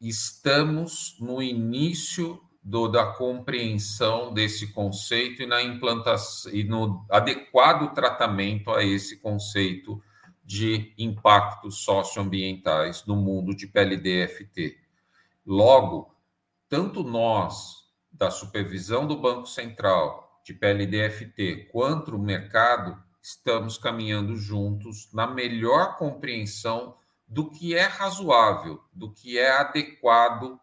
[0.00, 8.70] Estamos no início do, da compreensão desse conceito e na implantação e no adequado tratamento
[8.70, 10.02] a esse conceito
[10.44, 14.76] de impactos socioambientais no mundo de PLDFT.
[15.46, 16.14] Logo,
[16.68, 17.82] tanto nós
[18.12, 25.96] da supervisão do Banco Central de PLDFT quanto o mercado, estamos caminhando juntos na melhor
[25.96, 26.96] compreensão
[27.32, 30.60] do que é razoável, do que é adequado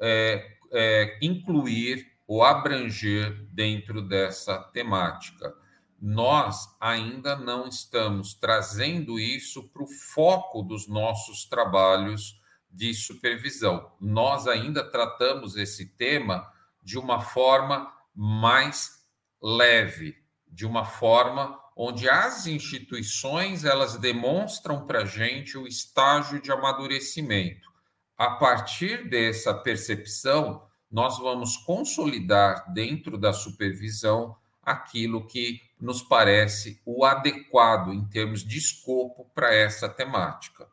[0.00, 5.52] é, é, incluir ou abranger dentro dessa temática.
[6.00, 12.40] Nós ainda não estamos trazendo isso para o foco dos nossos trabalhos
[12.70, 13.90] de supervisão.
[14.00, 16.48] Nós ainda tratamos esse tema
[16.80, 19.04] de uma forma mais
[19.42, 26.52] leve, de uma forma onde as instituições elas demonstram para a gente o estágio de
[26.52, 27.72] amadurecimento.
[28.16, 37.04] A partir dessa percepção, nós vamos consolidar dentro da supervisão aquilo que nos parece o
[37.04, 40.68] adequado em termos de escopo para essa temática.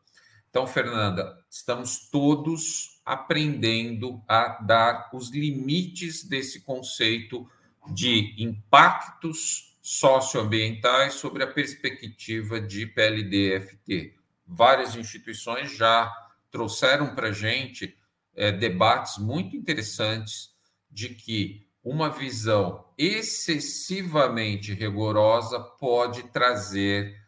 [0.48, 7.50] Então, Fernanda, estamos todos aprendendo a dar os limites desse conceito
[7.90, 14.14] de impactos socioambientais sobre a perspectiva de PLD-FT.
[14.46, 16.10] Várias instituições já
[16.52, 17.96] trouxeram para a gente
[18.36, 20.50] é, debates muito interessantes
[20.88, 27.20] de que uma visão excessivamente rigorosa pode trazer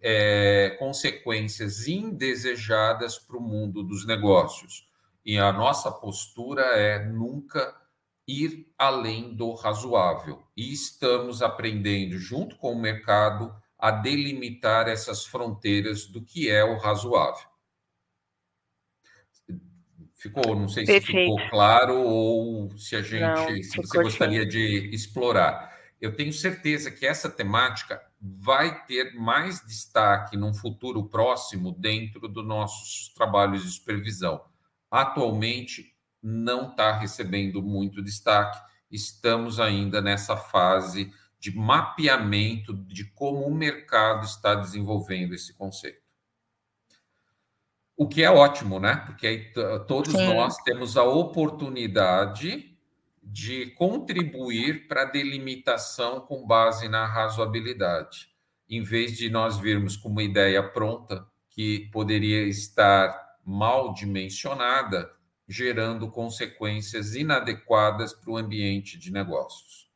[0.00, 4.88] é, consequências indesejadas para o mundo dos negócios.
[5.24, 7.74] E a nossa postura é nunca
[8.26, 10.42] ir além do razoável.
[10.56, 16.78] E estamos aprendendo, junto com o mercado, a delimitar essas fronteiras do que é o
[16.78, 17.46] razoável.
[20.14, 21.06] Ficou, não sei Perfeito.
[21.06, 25.76] se ficou claro ou se a gente, não, se você gostaria de explorar.
[26.00, 32.46] Eu tenho certeza que essa temática vai ter mais destaque num futuro próximo dentro dos
[32.46, 34.42] nossos trabalhos de supervisão.
[34.90, 35.95] Atualmente,
[36.26, 38.58] não está recebendo muito destaque.
[38.90, 46.04] Estamos ainda nessa fase de mapeamento de como o mercado está desenvolvendo esse conceito.
[47.96, 48.96] O que é ótimo, né?
[49.06, 49.52] Porque aí
[49.86, 50.34] todos Sim.
[50.34, 52.76] nós temos a oportunidade
[53.22, 58.30] de contribuir para a delimitação com base na razoabilidade,
[58.68, 65.16] em vez de nós virmos com uma ideia pronta que poderia estar mal dimensionada
[65.48, 69.86] gerando consequências inadequadas para o ambiente de negócios.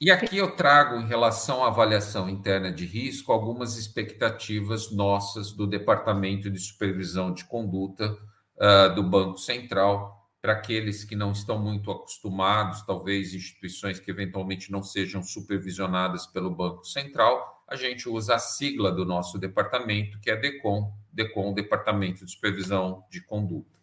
[0.00, 5.66] E aqui eu trago, em relação à avaliação interna de risco, algumas expectativas nossas do
[5.66, 8.16] Departamento de Supervisão de Conduta
[8.56, 14.72] uh, do Banco Central, para aqueles que não estão muito acostumados, talvez instituições que eventualmente
[14.72, 20.28] não sejam supervisionadas pelo Banco Central, a gente usa a sigla do nosso departamento, que
[20.28, 23.78] é DECOM, DECOM, Departamento de Supervisão de Conduta.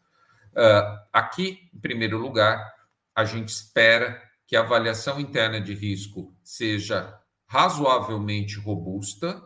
[0.52, 2.74] Uh, aqui, em primeiro lugar,
[3.16, 9.42] a gente espera que a avaliação interna de risco seja razoavelmente robusta,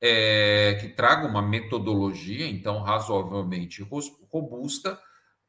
[0.00, 4.98] é, que traga uma metodologia, então, razoavelmente robusta,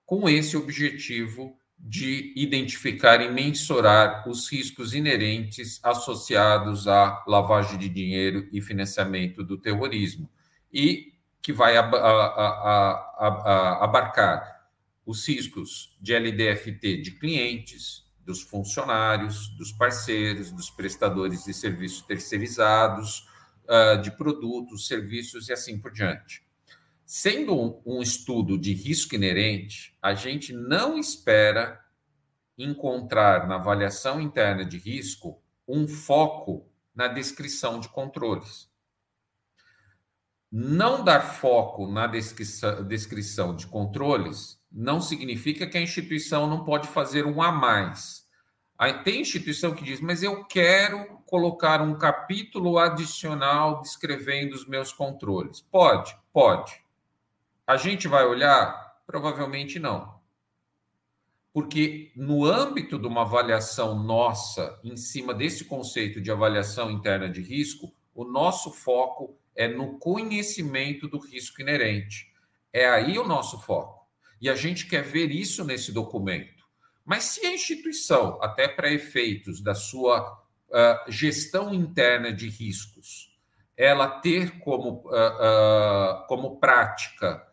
[0.06, 8.48] com esse objetivo de identificar e mensurar os riscos inerentes associados à lavagem de dinheiro
[8.52, 10.30] e financiamento do terrorismo.
[10.72, 11.12] E
[11.42, 11.76] que vai
[13.80, 14.62] abarcar
[15.06, 23.28] os riscos de LDFT de clientes, dos funcionários, dos parceiros, dos prestadores de serviços terceirizados,
[23.66, 26.44] uh, de produtos, serviços e assim por diante.
[27.14, 31.78] Sendo um, estudo de risco inerente, a gente não espera
[32.58, 38.72] encontrar na avaliação interna de risco um foco na descrição de controles.
[40.50, 46.88] Não dar foco na descrição, descrição de controles não significa que a instituição não pode
[46.88, 48.26] fazer um a mais.
[48.78, 54.94] Aí tem instituição que diz, mas eu quero colocar um capítulo adicional descrevendo os meus
[54.94, 55.60] controles.
[55.60, 56.81] Pode, pode.
[57.66, 59.02] A gente vai olhar?
[59.06, 60.20] Provavelmente não.
[61.54, 67.42] Porque no âmbito de uma avaliação nossa, em cima desse conceito de avaliação interna de
[67.42, 72.32] risco, o nosso foco é no conhecimento do risco inerente.
[72.72, 74.08] É aí o nosso foco.
[74.40, 76.66] E a gente quer ver isso nesse documento.
[77.06, 83.38] Mas se a instituição, até para efeitos da sua uh, gestão interna de riscos,
[83.76, 87.46] ela ter como, uh, uh, como prática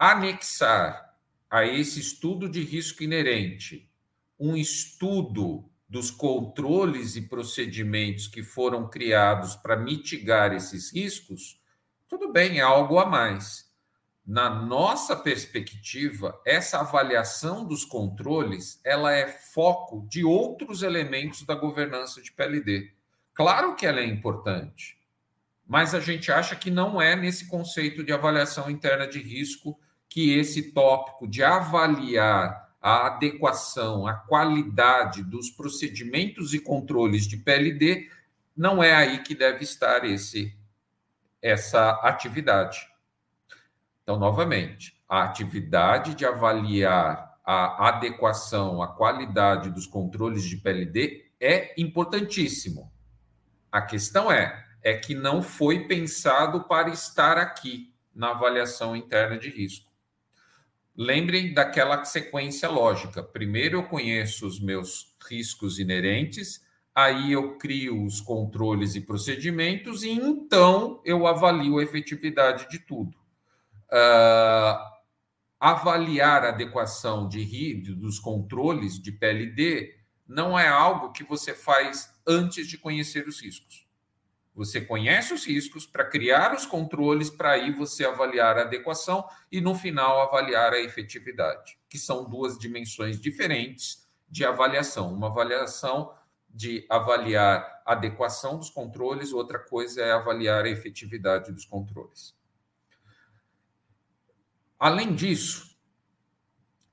[0.00, 1.14] anexar
[1.50, 3.88] a esse estudo de risco inerente
[4.38, 11.60] um estudo dos controles e procedimentos que foram criados para mitigar esses riscos,
[12.08, 13.70] tudo bem, é algo a mais
[14.30, 22.22] na nossa perspectiva, essa avaliação dos controles, ela é foco de outros elementos da governança
[22.22, 22.92] de PLD.
[23.34, 24.96] Claro que ela é importante,
[25.66, 29.76] mas a gente acha que não é nesse conceito de avaliação interna de risco
[30.10, 38.10] que esse tópico de avaliar a adequação, a qualidade dos procedimentos e controles de PLD
[38.56, 40.54] não é aí que deve estar esse
[41.40, 42.86] essa atividade.
[44.02, 51.80] Então, novamente, a atividade de avaliar a adequação, a qualidade dos controles de PLD é
[51.80, 52.92] importantíssimo.
[53.72, 59.48] A questão é, é que não foi pensado para estar aqui na avaliação interna de
[59.48, 59.89] risco.
[60.96, 63.22] Lembrem daquela sequência lógica.
[63.22, 66.64] Primeiro eu conheço os meus riscos inerentes,
[66.94, 73.20] aí eu crio os controles e procedimentos e então eu avalio a efetividade de tudo
[73.90, 74.78] uh,
[75.58, 79.94] avaliar a adequação de RID, dos controles de PLD,
[80.26, 83.86] não é algo que você faz antes de conhecer os riscos.
[84.60, 89.58] Você conhece os riscos para criar os controles, para aí você avaliar a adequação e,
[89.58, 95.14] no final, avaliar a efetividade, que são duas dimensões diferentes de avaliação.
[95.14, 96.14] Uma avaliação
[96.46, 102.36] de avaliar a adequação dos controles, outra coisa é avaliar a efetividade dos controles.
[104.78, 105.74] Além disso,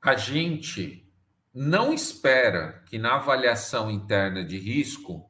[0.02, 1.06] a gente
[1.54, 5.27] não espera que na avaliação interna de risco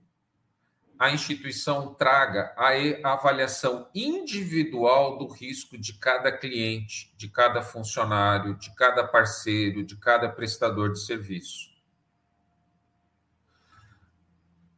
[1.00, 8.74] a instituição traga a avaliação individual do risco de cada cliente, de cada funcionário, de
[8.76, 11.70] cada parceiro, de cada prestador de serviço.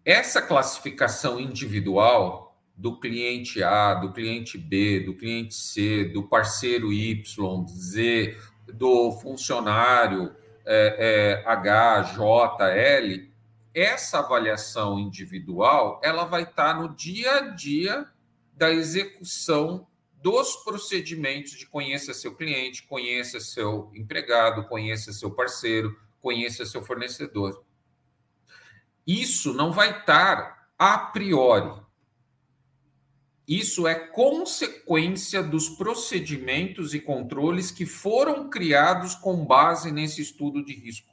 [0.03, 7.67] Essa classificação individual do cliente A, do cliente B, do cliente C, do parceiro Y,
[7.67, 8.37] Z,
[8.73, 13.28] do funcionário é, é, H, J, L,
[13.79, 18.07] essa avaliação individual ela vai estar no dia a dia
[18.53, 19.87] da execução
[20.21, 27.63] dos procedimentos de conheça seu cliente, conheça seu empregado, conheça seu parceiro, conheça seu fornecedor.
[29.07, 31.89] Isso não vai estar a priori
[33.49, 40.75] isso é consequência dos procedimentos e controles que foram criados com base nesse estudo de
[40.75, 41.09] risco.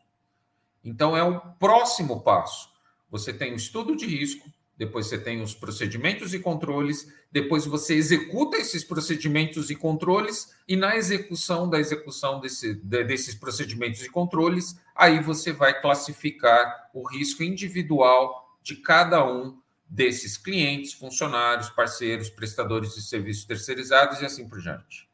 [0.87, 2.71] Então, é o próximo passo.
[3.11, 7.95] Você tem o estudo de risco, depois você tem os procedimentos e controles, depois você
[7.95, 14.79] executa esses procedimentos e controles, e na execução da execução desse, desses procedimentos e controles,
[14.95, 19.59] aí você vai classificar o risco individual de cada um
[19.89, 25.09] desses clientes, funcionários, parceiros, prestadores de serviços terceirizados e assim por diante.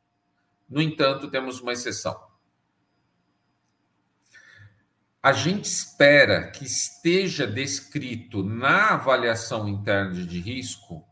[0.68, 2.31] No entanto, temos uma exceção.
[5.22, 11.06] A gente espera que esteja descrito na avaliação interna de risco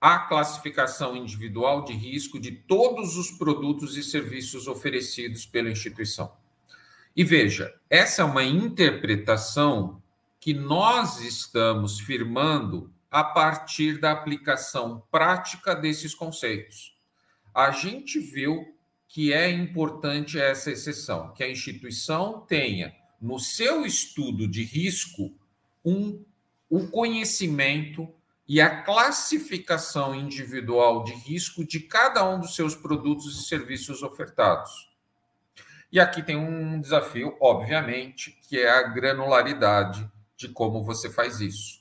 [0.00, 6.36] a classificação individual de risco de todos os produtos e serviços oferecidos pela instituição.
[7.16, 10.02] E veja, essa é uma interpretação
[10.40, 16.98] que nós estamos firmando a partir da aplicação prática desses conceitos.
[17.54, 18.73] A gente viu
[19.14, 22.92] que é importante essa exceção, que a instituição tenha
[23.22, 25.32] no seu estudo de risco
[25.84, 26.24] um,
[26.68, 28.12] o conhecimento
[28.48, 34.92] e a classificação individual de risco de cada um dos seus produtos e serviços ofertados.
[35.92, 41.80] E aqui tem um desafio, obviamente, que é a granularidade de como você faz isso.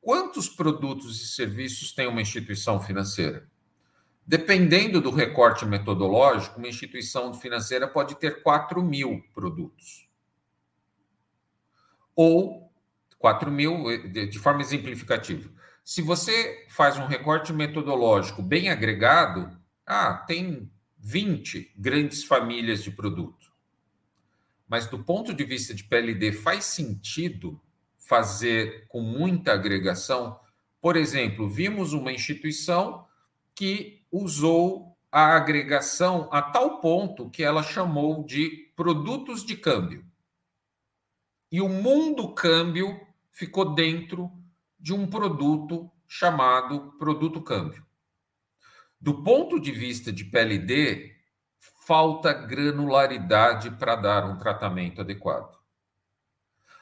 [0.00, 3.51] Quantos produtos e serviços tem uma instituição financeira?
[4.32, 10.08] Dependendo do recorte metodológico, uma instituição financeira pode ter 4 mil produtos.
[12.16, 12.72] Ou
[13.18, 15.50] 4 mil, de forma exemplificativa.
[15.84, 19.54] Se você faz um recorte metodológico bem agregado,
[19.84, 23.52] ah, tem 20 grandes famílias de produto.
[24.66, 27.60] Mas do ponto de vista de PLD, faz sentido
[27.98, 30.40] fazer com muita agregação.
[30.80, 33.11] Por exemplo, vimos uma instituição
[33.54, 40.04] que usou a agregação a tal ponto que ela chamou de produtos de câmbio.
[41.50, 42.98] E o mundo câmbio
[43.30, 44.30] ficou dentro
[44.80, 47.86] de um produto chamado produto câmbio.
[49.00, 51.12] Do ponto de vista de PLD,
[51.86, 55.58] falta granularidade para dar um tratamento adequado.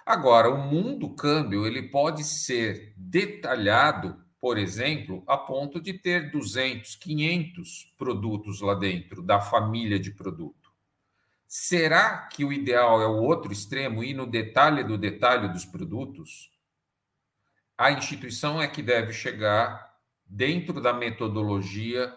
[0.05, 6.97] Agora, o mundo câmbio ele pode ser detalhado, por exemplo, a ponto de ter 200,
[6.97, 10.71] 500 produtos lá dentro da família de produto.
[11.47, 16.51] Será que o ideal é o outro extremo, ir no detalhe do detalhe dos produtos?
[17.77, 22.15] A instituição é que deve chegar dentro da metodologia,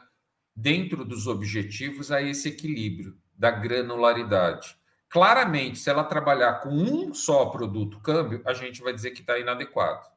[0.55, 4.77] dentro dos objetivos, a esse equilíbrio da granularidade.
[5.09, 9.37] Claramente, se ela trabalhar com um só produto câmbio, a gente vai dizer que está
[9.37, 10.07] inadequado.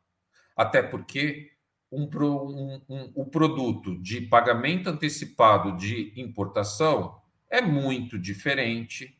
[0.56, 1.55] Até porque
[1.90, 9.16] um, um, um, o produto de pagamento antecipado de importação é muito diferente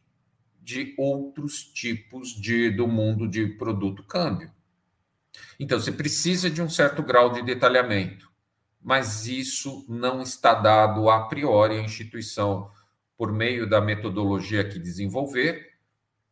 [0.61, 4.51] de outros tipos de, do mundo de produto câmbio.
[5.61, 8.31] Então, você precisa de um certo grau de detalhamento,
[8.83, 12.71] mas isso não está dado a priori à instituição
[13.17, 15.73] por meio da metodologia que desenvolver,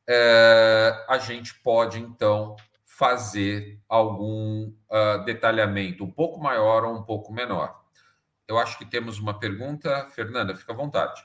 [0.07, 2.57] é, a gente pode então
[2.97, 7.83] fazer algum uh, detalhamento um pouco maior ou um pouco menor.
[8.47, 10.07] Eu acho que temos uma pergunta.
[10.11, 11.21] Fernanda, fica à vontade.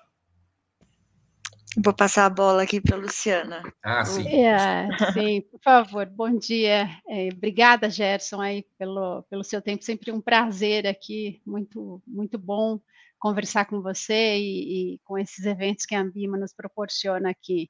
[1.78, 3.61] Vou passar a bola aqui para a Luciana.
[3.84, 4.28] Ah, sim.
[4.28, 6.07] É, sim, por favor.
[6.07, 6.89] Bom dia.
[7.07, 9.84] É, obrigada, Gerson, aí pelo, pelo seu tempo.
[9.84, 11.39] Sempre um prazer aqui.
[11.45, 12.80] Muito, muito bom
[13.20, 17.70] conversar com você e, e, com esses eventos que a Ambima nos proporciona aqui.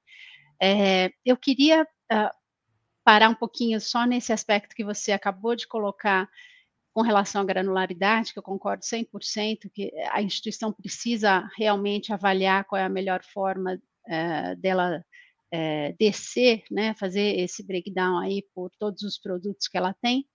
[0.61, 2.38] É, eu queria uh,
[3.09, 6.29] parar um pouquinho só nesse aspecto que você acabou de colocar
[6.93, 12.79] com relação à granularidade, que eu concordo 100%, que a instituição precisa realmente avaliar qual
[12.79, 15.03] é a melhor forma uh, dela
[15.51, 20.27] uh, descer, né, fazer esse breakdown aí por todos os produtos que ela tem.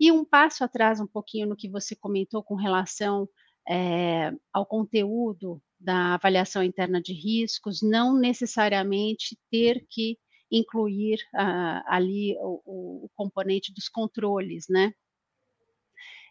[0.00, 3.28] E um passo atrás, um pouquinho no que você comentou com relação
[3.68, 10.16] é, ao conteúdo da avaliação interna de riscos, não necessariamente ter que
[10.50, 14.94] incluir uh, ali o, o, componente dos controles, né?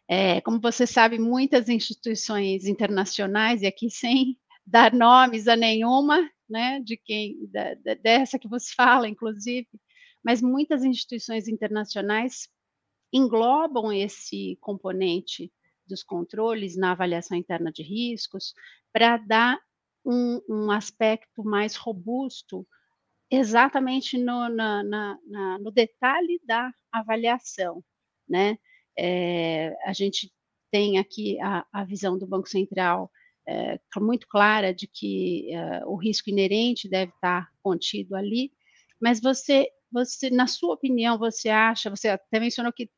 [0.08, 6.80] É, como você sabe, muitas instituições internacionais, e aqui sem dar nomes a nenhuma, né,
[6.80, 9.68] de quem, da, dessa que você fala, inclusive,
[10.24, 12.48] mas muitas instituições internacionais
[13.12, 15.52] englobam esse componente
[15.88, 18.54] dos controles na avaliação interna de riscos,
[18.92, 19.60] para dar
[20.06, 22.68] um, um, aspecto mais robusto
[23.38, 27.84] exatamente no, na, na, na, no detalhe da avaliação,
[28.28, 28.58] né?
[28.98, 30.32] É, a gente
[30.72, 33.12] tem aqui a, a, visão do Banco Central
[33.48, 38.52] é, muito clara de que é, o risco inerente deve estar contido ali,
[39.00, 42.90] mas você você, na sua opinião, você acha, você até mencionou que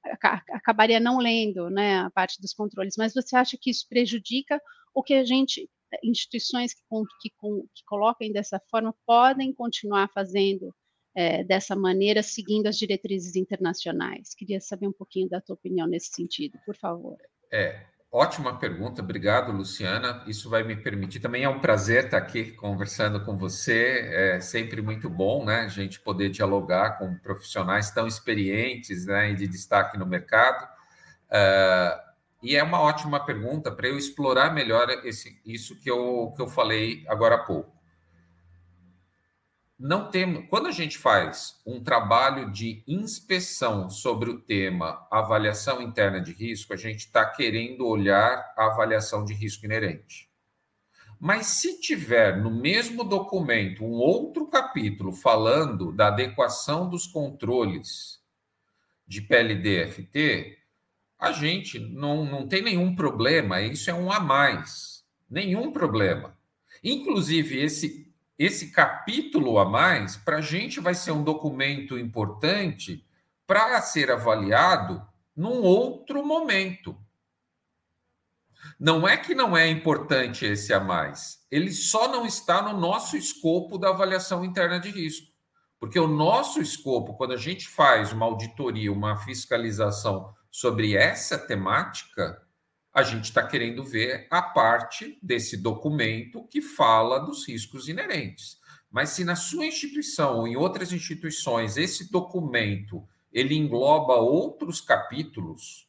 [0.50, 4.60] acabaria não lendo né, a parte dos controles, mas você acha que isso prejudica
[4.96, 5.70] o que a gente,
[6.04, 6.82] instituições que,
[7.22, 10.74] que, que coloquem dessa forma, podem continuar fazendo
[11.16, 14.34] é, dessa maneira, seguindo as diretrizes internacionais?
[14.36, 17.18] Queria saber um pouquinho da tua opinião nesse sentido, por favor.
[17.52, 20.24] É, Ótima pergunta, obrigado, Luciana.
[20.26, 21.20] Isso vai me permitir.
[21.20, 24.10] Também é um prazer estar aqui conversando com você.
[24.12, 25.62] É sempre muito bom, né?
[25.62, 30.64] A gente poder dialogar com profissionais tão experientes né, e de destaque no mercado.
[31.30, 32.07] Uh,
[32.52, 36.48] e é uma ótima pergunta para eu explorar melhor esse, isso que eu, que eu
[36.48, 37.78] falei agora há pouco
[39.80, 40.46] não temos.
[40.50, 46.74] Quando a gente faz um trabalho de inspeção sobre o tema avaliação interna de risco,
[46.74, 50.28] a gente está querendo olhar a avaliação de risco inerente.
[51.20, 58.20] Mas se tiver no mesmo documento um outro capítulo falando da adequação dos controles
[59.06, 60.58] de PLD-FT,
[61.20, 66.38] a gente não, não tem nenhum problema, isso é um a mais, nenhum problema.
[66.84, 73.04] Inclusive, esse, esse capítulo a mais, para a gente vai ser um documento importante
[73.48, 75.02] para ser avaliado
[75.36, 76.96] num outro momento.
[78.80, 83.18] Não é que não é importante esse a mais, ele só não está no nosso
[83.18, 85.28] escopo da avaliação interna de risco.
[85.80, 92.42] Porque o nosso escopo, quando a gente faz uma auditoria, uma fiscalização sobre essa temática,
[92.92, 98.58] a gente está querendo ver a parte desse documento que fala dos riscos inerentes.
[98.90, 105.88] Mas se na sua instituição ou em outras instituições esse documento ele engloba outros capítulos,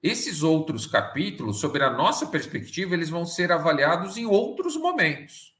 [0.00, 5.56] esses outros capítulos, sobre a nossa perspectiva, eles vão ser avaliados em outros momentos.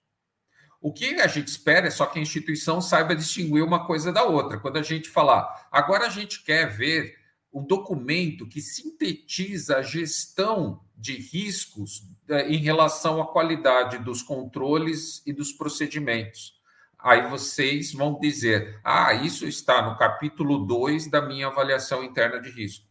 [0.80, 4.22] O que a gente espera é só que a instituição saiba distinguir uma coisa da
[4.22, 4.60] outra.
[4.60, 7.18] Quando a gente falar, agora a gente quer ver
[7.52, 15.22] um documento que sintetiza a gestão de riscos é, em relação à qualidade dos controles
[15.26, 16.60] e dos procedimentos.
[16.98, 22.50] Aí vocês vão dizer: ah, isso está no capítulo 2 da minha avaliação interna de
[22.50, 22.86] risco.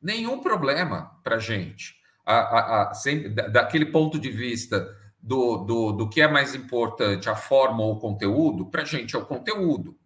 [0.00, 1.94] Nenhum problema para a gente.
[3.52, 8.00] Daquele ponto de vista do, do, do que é mais importante, a forma ou o
[8.00, 9.96] conteúdo, para a gente é o conteúdo.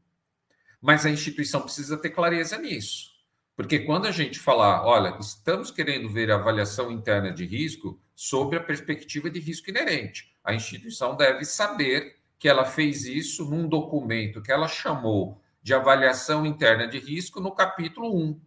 [0.81, 3.16] Mas a instituição precisa ter clareza nisso.
[3.57, 8.59] Porque quando a gente falar, olha, estamos querendo ver a avaliação interna de risco sobre
[8.59, 14.43] a perspectiva de risco inerente, a instituição deve saber que ela fez isso num documento
[14.43, 18.41] que ela chamou de avaliação interna de risco no capítulo 1.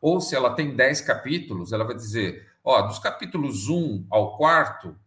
[0.00, 4.98] Ou se ela tem 10 capítulos, ela vai dizer, ó, dos capítulos 1 ao 4,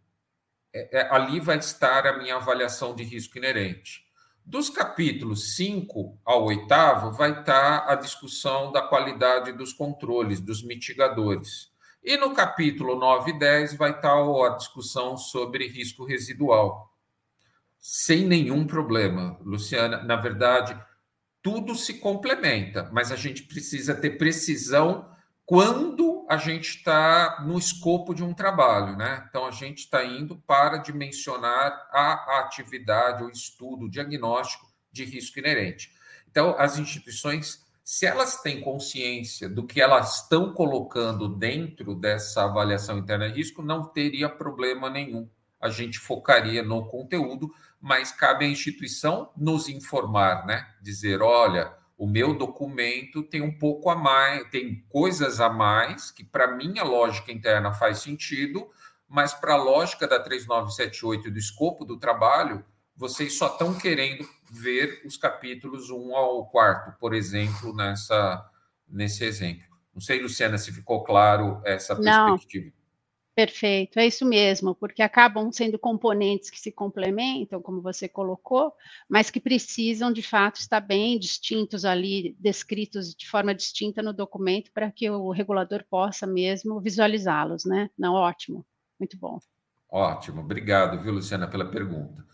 [0.72, 4.03] é, é, ali vai estar a minha avaliação de risco inerente.
[4.46, 6.66] Dos capítulos 5 ao 8
[7.12, 11.72] vai estar a discussão da qualidade dos controles, dos mitigadores.
[12.02, 16.94] E no capítulo 9 e 10 vai estar a discussão sobre risco residual.
[17.80, 20.04] Sem nenhum problema, Luciana.
[20.04, 20.78] Na verdade,
[21.40, 25.13] tudo se complementa, mas a gente precisa ter precisão
[25.46, 29.26] quando a gente está no escopo de um trabalho, né?
[29.28, 35.38] Então a gente está indo para dimensionar a atividade, o estudo, o diagnóstico de risco
[35.38, 35.92] inerente.
[36.30, 42.98] Então, as instituições, se elas têm consciência do que elas estão colocando dentro dessa avaliação
[42.98, 45.28] interna de risco, não teria problema nenhum.
[45.60, 50.66] A gente focaria no conteúdo, mas cabe à instituição nos informar, né?
[50.80, 51.72] Dizer, olha,
[52.04, 56.84] o meu documento tem um pouco a mais, tem coisas a mais que para minha
[56.84, 58.68] lógica interna faz sentido,
[59.08, 62.62] mas para a lógica da 3978 e do escopo do trabalho,
[62.94, 68.50] vocês só estão querendo ver os capítulos 1 ao 4, por exemplo, nessa
[68.86, 69.64] nesse exemplo.
[69.94, 72.70] Não sei, Luciana, se ficou claro essa perspectiva.
[73.34, 78.72] Perfeito, é isso mesmo, porque acabam sendo componentes que se complementam, como você colocou,
[79.08, 84.70] mas que precisam de fato estar bem distintos ali, descritos de forma distinta no documento,
[84.72, 87.90] para que o regulador possa mesmo visualizá-los, né?
[87.98, 88.64] Não, ótimo,
[89.00, 89.40] muito bom.
[89.90, 92.24] Ótimo, obrigado, viu, Luciana, pela pergunta.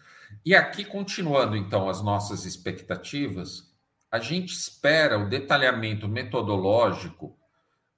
[0.44, 3.74] E aqui, continuando então as nossas expectativas,
[4.12, 7.39] a gente espera o detalhamento metodológico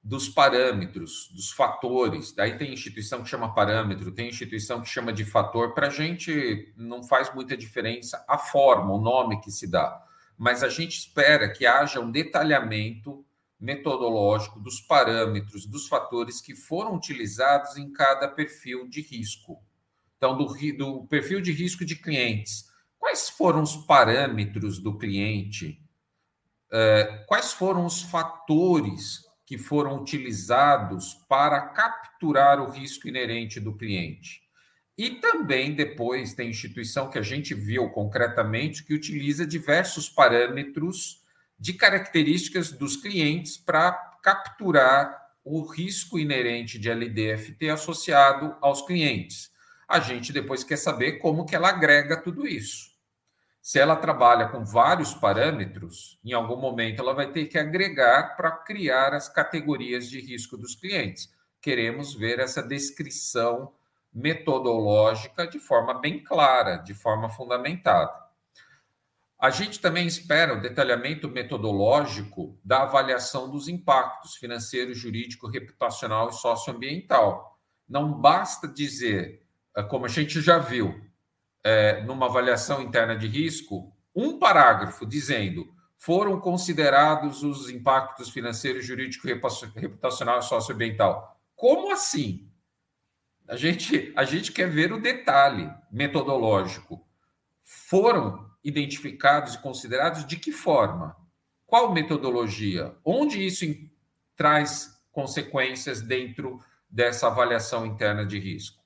[0.02, 2.32] dos parâmetros, dos fatores.
[2.32, 5.74] Daí tem instituição que chama parâmetro, tem instituição que chama de fator.
[5.74, 10.02] Para a gente não faz muita diferença a forma, o nome que se dá,
[10.36, 13.24] mas a gente espera que haja um detalhamento
[13.60, 19.62] metodológico dos parâmetros, dos fatores que foram utilizados em cada perfil de risco.
[20.16, 20.46] Então, do,
[20.76, 25.80] do perfil de risco de clientes, quais foram os parâmetros do cliente?
[26.72, 29.20] Uh, quais foram os fatores
[29.52, 34.40] que foram utilizados para capturar o risco inerente do cliente.
[34.96, 41.20] E também depois tem instituição que a gente viu concretamente que utiliza diversos parâmetros
[41.58, 43.92] de características dos clientes para
[44.22, 49.50] capturar o risco inerente de LDFT associado aos clientes.
[49.86, 52.91] A gente depois quer saber como que ela agrega tudo isso.
[53.62, 58.50] Se ela trabalha com vários parâmetros, em algum momento ela vai ter que agregar para
[58.50, 61.32] criar as categorias de risco dos clientes.
[61.60, 63.72] Queremos ver essa descrição
[64.12, 68.12] metodológica de forma bem clara, de forma fundamentada.
[69.38, 76.34] A gente também espera o detalhamento metodológico da avaliação dos impactos financeiro, jurídico, reputacional e
[76.34, 77.56] socioambiental.
[77.88, 79.46] Não basta dizer
[79.76, 81.11] é, como a gente já viu,
[81.64, 89.28] é, numa avaliação interna de risco, um parágrafo dizendo foram considerados os impactos financeiro, jurídico,
[89.76, 91.40] reputacional e socioambiental.
[91.54, 92.50] Como assim?
[93.46, 97.06] A gente, a gente quer ver o detalhe metodológico.
[97.62, 101.16] Foram identificados e considerados de que forma?
[101.64, 102.96] Qual metodologia?
[103.04, 103.64] Onde isso
[104.36, 106.58] traz consequências dentro
[106.90, 108.81] dessa avaliação interna de risco?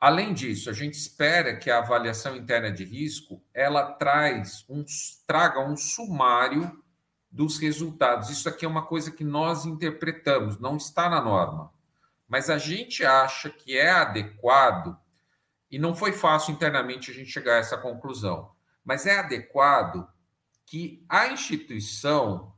[0.00, 4.82] Além disso, a gente espera que a avaliação interna de risco ela traz um,
[5.26, 6.82] traga um sumário
[7.30, 8.30] dos resultados.
[8.30, 11.70] Isso aqui é uma coisa que nós interpretamos, não está na norma.
[12.26, 14.98] Mas a gente acha que é adequado,
[15.70, 20.08] e não foi fácil internamente a gente chegar a essa conclusão, mas é adequado
[20.64, 22.54] que a instituição,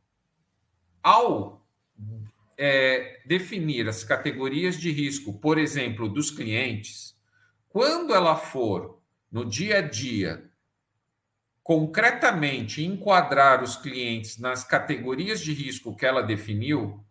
[1.03, 1.67] ao
[2.57, 7.12] é, definir as categorias de risco, por exemplo, dos clientes,
[7.73, 9.01] quando ela for
[9.31, 10.51] no dia a dia
[11.63, 17.03] concretamente enquadrar os clientes nas categorias de risco que ela definiu,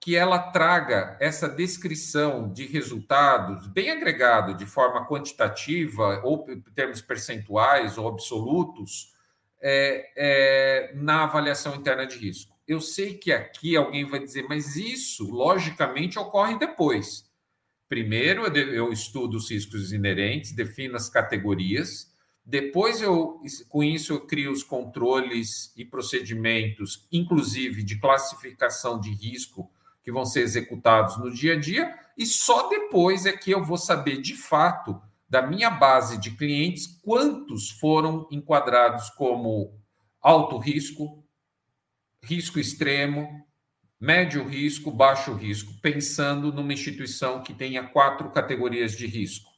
[0.00, 7.00] que ela traga essa descrição de resultados bem agregado de forma quantitativa, ou em termos
[7.00, 9.14] percentuais ou absolutos,
[9.60, 12.56] é, é, na avaliação interna de risco.
[12.66, 17.30] Eu sei que aqui alguém vai dizer, mas isso, logicamente, ocorre depois.
[17.92, 22.10] Primeiro, eu estudo os riscos inerentes, defino as categorias.
[22.42, 23.38] Depois, eu,
[23.68, 29.70] com isso, eu crio os controles e procedimentos, inclusive de classificação de risco,
[30.02, 31.94] que vão ser executados no dia a dia.
[32.16, 36.86] E só depois é que eu vou saber, de fato, da minha base de clientes,
[36.86, 39.78] quantos foram enquadrados como
[40.18, 41.22] alto risco,
[42.22, 43.44] risco extremo,
[44.02, 49.48] médio risco, baixo risco, pensando numa instituição que tenha quatro categorias de risco.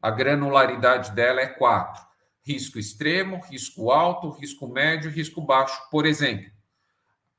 [0.00, 2.04] A granularidade dela é quatro:
[2.42, 6.50] risco extremo, risco alto, risco médio, risco baixo, por exemplo.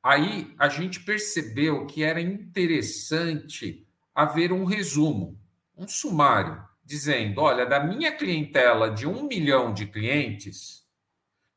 [0.01, 3.85] Aí a gente percebeu que era interessante
[4.15, 5.37] haver um resumo,
[5.75, 10.87] um sumário, dizendo: olha, da minha clientela de um milhão de clientes,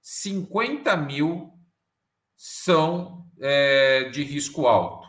[0.03, 1.56] 50 mil
[2.49, 5.09] são é, de risco alto,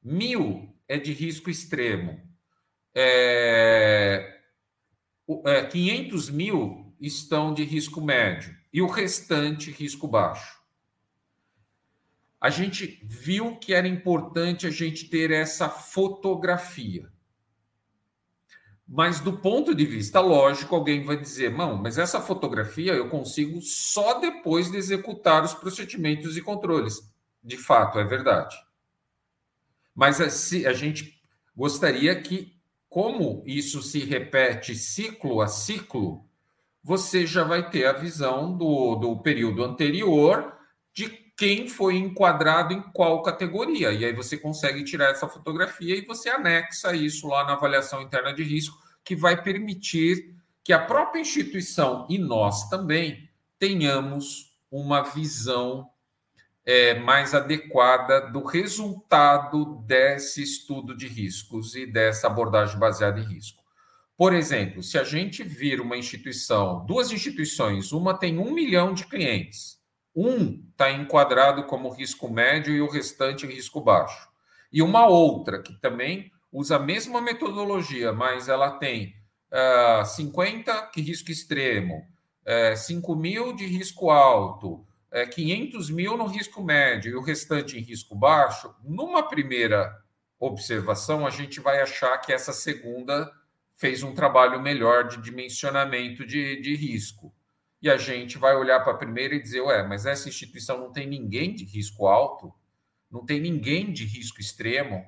[0.00, 2.22] mil é de risco extremo,
[2.94, 4.40] é,
[5.46, 10.60] é, 500 mil estão de risco médio e o restante risco baixo.
[12.40, 17.12] A gente viu que era importante a gente ter essa fotografia.
[18.92, 23.60] Mas do ponto de vista lógico, alguém vai dizer: não, mas essa fotografia eu consigo
[23.62, 27.08] só depois de executar os procedimentos e controles
[27.42, 28.56] de fato, é verdade.
[29.94, 30.26] Mas a,
[30.68, 31.20] a gente
[31.56, 32.56] gostaria que,
[32.88, 36.28] como isso se repete ciclo a ciclo,
[36.82, 40.56] você já vai ter a visão do, do período anterior
[40.92, 41.08] de
[41.40, 43.90] quem foi enquadrado em qual categoria.
[43.92, 48.30] E aí você consegue tirar essa fotografia e você anexa isso lá na avaliação interna
[48.34, 55.88] de risco, que vai permitir que a própria instituição e nós também tenhamos uma visão
[56.62, 63.64] é, mais adequada do resultado desse estudo de riscos e dessa abordagem baseada em risco.
[64.14, 69.06] Por exemplo, se a gente vir uma instituição, duas instituições, uma tem um milhão de
[69.06, 69.79] clientes,
[70.20, 74.28] um está enquadrado como risco médio e o restante risco baixo,
[74.72, 79.14] e uma outra que também usa a mesma metodologia, mas ela tem
[79.52, 81.98] uh, ah, 50 que risco extremo,
[82.46, 87.22] uh, é, 5 mil de risco alto, é, 500 mil no risco médio e o
[87.22, 89.96] restante em risco baixo, numa primeira
[90.38, 93.30] observação, a gente vai achar que essa segunda
[93.74, 97.34] fez um trabalho melhor de dimensionamento de, de risco.
[97.82, 100.92] E a gente vai olhar para a primeira e dizer, ué, mas essa instituição não
[100.92, 102.52] tem ninguém de risco alto,
[103.10, 105.04] não tem ninguém de risco extremo.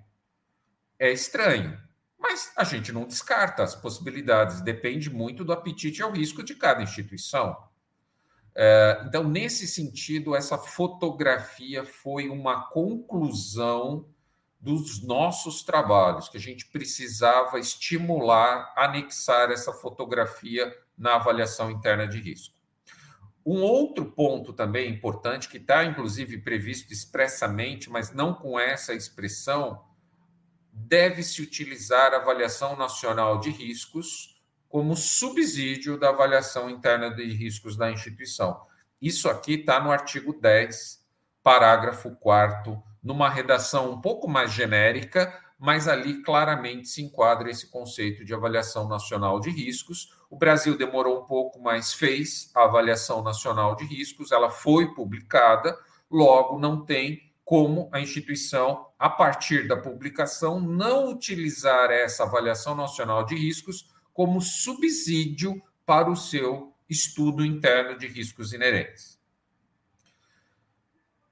[0.98, 1.78] É estranho.
[2.18, 6.82] Mas a gente não descarta as possibilidades, depende muito do apetite ao risco de cada
[6.82, 7.56] instituição.
[8.54, 14.06] É, então, nesse sentido, essa fotografia foi uma conclusão
[14.60, 22.20] dos nossos trabalhos, que a gente precisava estimular, anexar essa fotografia na avaliação interna de
[22.20, 22.54] risco.
[23.44, 29.82] Um outro ponto também importante, que está inclusive previsto expressamente, mas não com essa expressão,
[30.72, 37.90] deve-se utilizar a avaliação nacional de riscos como subsídio da avaliação interna de riscos da
[37.90, 38.58] instituição.
[39.00, 41.04] Isso aqui está no artigo 10,
[41.42, 48.24] parágrafo 4, numa redação um pouco mais genérica, mas ali claramente se enquadra esse conceito
[48.24, 50.12] de avaliação nacional de riscos.
[50.28, 55.78] O Brasil demorou um pouco, mas fez a avaliação nacional de riscos, ela foi publicada,
[56.10, 63.24] logo não tem como a instituição, a partir da publicação, não utilizar essa avaliação nacional
[63.24, 69.16] de riscos como subsídio para o seu estudo interno de riscos inerentes.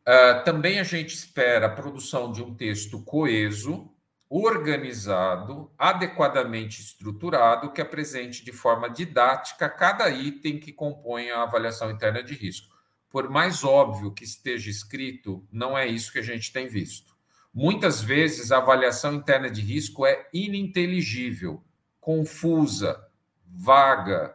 [0.02, 3.90] Uh, também a gente espera a produção de um texto coeso,
[4.30, 12.22] organizado, adequadamente estruturado, que apresente de forma didática cada item que compõe a avaliação interna
[12.22, 16.68] de risco por mais óbvio que esteja escrito, não é isso que a gente tem
[16.68, 17.12] visto.
[17.52, 21.64] Muitas vezes a avaliação interna de risco é ininteligível,
[22.00, 23.04] confusa,
[23.44, 24.32] vaga,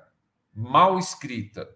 [0.54, 1.74] mal escrita.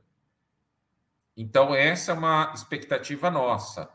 [1.37, 3.89] Então, essa é uma expectativa nossa.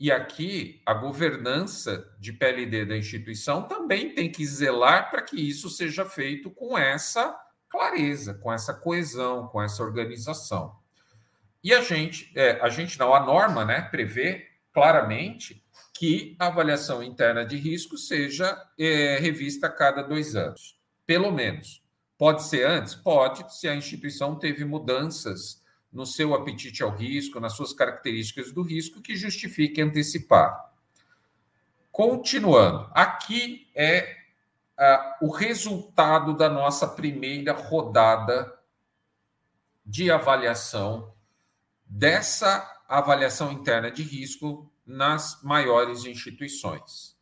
[0.00, 5.68] E aqui, a governança de PLD da instituição também tem que zelar para que isso
[5.68, 7.38] seja feito com essa
[7.68, 10.74] clareza, com essa coesão, com essa organização.
[11.62, 17.02] E a gente, é, a gente não, a norma né, prevê claramente que a avaliação
[17.02, 21.84] interna de risco seja é, revista a cada dois anos, pelo menos.
[22.16, 22.94] Pode ser antes?
[22.94, 25.59] Pode, se a instituição teve mudanças
[25.92, 30.72] no seu apetite ao risco, nas suas características do risco, que justifique antecipar.
[31.90, 34.16] Continuando, aqui é
[35.20, 38.58] o resultado da nossa primeira rodada
[39.84, 41.12] de avaliação
[41.84, 47.19] dessa avaliação interna de risco nas maiores instituições.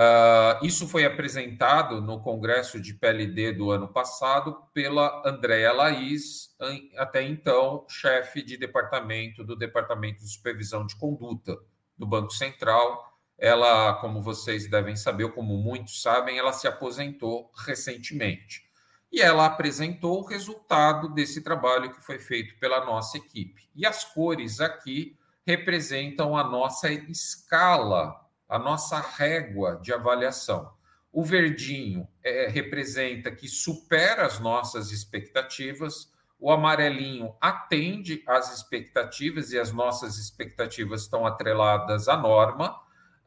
[0.00, 6.56] Uh, isso foi apresentado no Congresso de PLD do ano passado pela Andréa Laís,
[6.96, 11.54] até então chefe de departamento do Departamento de Supervisão de Conduta
[11.98, 13.12] do Banco Central.
[13.36, 18.70] Ela, como vocês devem saber, ou como muitos sabem, ela se aposentou recentemente
[19.12, 23.68] e ela apresentou o resultado desse trabalho que foi feito pela nossa equipe.
[23.74, 28.14] E as cores aqui representam a nossa escala,
[28.50, 30.72] a nossa régua de avaliação.
[31.12, 39.58] O verdinho é, representa que supera as nossas expectativas, o amarelinho atende às expectativas e
[39.58, 42.78] as nossas expectativas estão atreladas à norma.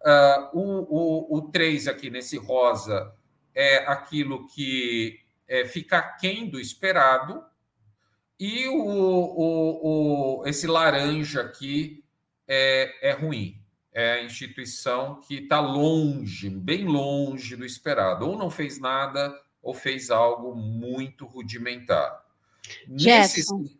[0.01, 3.13] Uh, o, o, o 3 aqui nesse rosa
[3.55, 7.43] é aquilo que é, fica aquém do esperado,
[8.39, 12.03] e o, o, o, esse laranja aqui
[12.47, 13.62] é, é ruim.
[13.93, 18.27] É a instituição que está longe, bem longe do esperado.
[18.27, 22.23] Ou não fez nada, ou fez algo muito rudimentar.
[22.95, 23.77] Gerson, Nesse...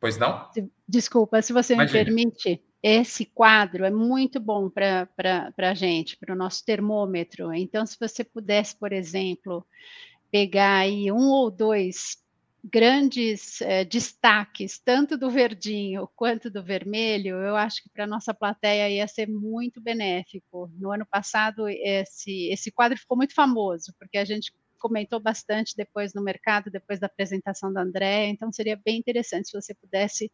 [0.00, 0.50] Pois não?
[0.88, 1.98] Desculpa, se você Imagina.
[1.98, 5.08] me permite, esse quadro é muito bom para
[5.56, 7.52] a gente, para o nosso termômetro.
[7.52, 9.66] Então, se você pudesse, por exemplo,
[10.30, 12.18] pegar aí um ou dois
[12.62, 18.90] grandes é, destaques, tanto do verdinho quanto do vermelho, eu acho que para nossa plateia
[18.90, 20.70] ia ser muito benéfico.
[20.78, 26.14] No ano passado, esse, esse quadro ficou muito famoso, porque a gente comentou bastante depois
[26.14, 30.30] no mercado, depois da apresentação da André, então seria bem interessante se você pudesse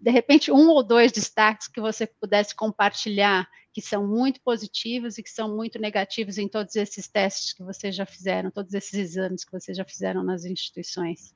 [0.00, 3.48] de repente, um ou dois destaques que você pudesse compartilhar,
[3.80, 7.94] que são muito positivos e que são muito negativos em todos esses testes que vocês
[7.94, 11.32] já fizeram, todos esses exames que vocês já fizeram nas instituições.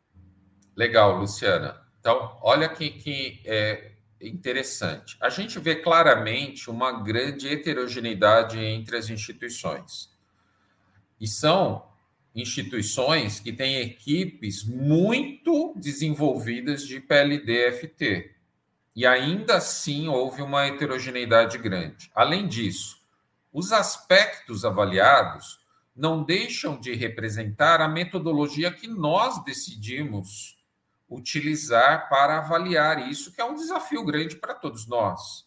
[0.76, 1.80] Legal, Luciana.
[2.00, 5.16] Então, olha que, que é interessante.
[5.20, 10.10] A gente vê claramente uma grande heterogeneidade entre as instituições.
[11.20, 11.88] E são
[12.34, 18.34] instituições que têm equipes muito desenvolvidas de PLD-FT
[18.94, 22.10] e ainda assim houve uma heterogeneidade grande.
[22.14, 23.00] Além disso,
[23.52, 25.60] os aspectos avaliados
[25.94, 30.58] não deixam de representar a metodologia que nós decidimos
[31.08, 35.46] utilizar para avaliar isso, que é um desafio grande para todos nós.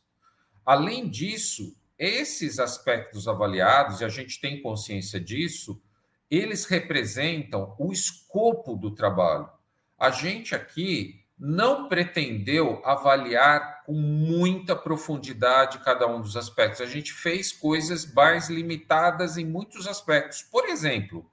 [0.63, 5.81] Além disso, esses aspectos avaliados, e a gente tem consciência disso,
[6.29, 9.49] eles representam o escopo do trabalho.
[9.97, 16.81] A gente aqui não pretendeu avaliar com muita profundidade cada um dos aspectos.
[16.81, 20.41] A gente fez coisas mais limitadas em muitos aspectos.
[20.43, 21.29] Por exemplo,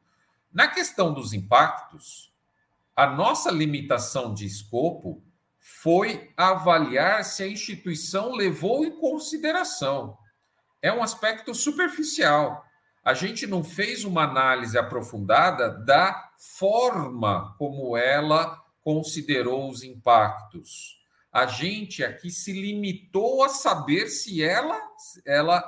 [0.53, 2.33] na questão dos impactos,
[2.95, 5.23] a nossa limitação de escopo
[5.59, 10.19] foi avaliar se a instituição levou em consideração.
[10.83, 12.65] É um aspecto superficial.
[13.05, 21.01] A gente não fez uma análise aprofundada da forma como ela considerou os impactos.
[21.33, 24.81] A gente aqui se limitou a saber se ela,
[25.25, 25.65] ela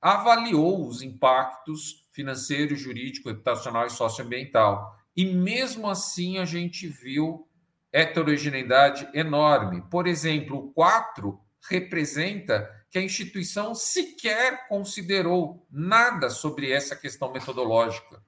[0.00, 4.96] avaliou os impactos financeiro, jurídico, reputacional e socioambiental.
[5.16, 7.46] E mesmo assim a gente viu
[7.92, 9.82] heterogeneidade enorme.
[9.90, 18.22] Por exemplo, o 4 representa que a instituição sequer considerou nada sobre essa questão metodológica.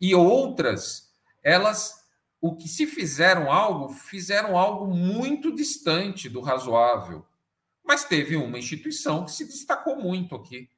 [0.00, 1.10] E outras,
[1.42, 2.05] elas,
[2.40, 7.26] o que se fizeram algo, fizeram algo muito distante do razoável.
[7.84, 10.68] Mas teve uma instituição que se destacou muito aqui.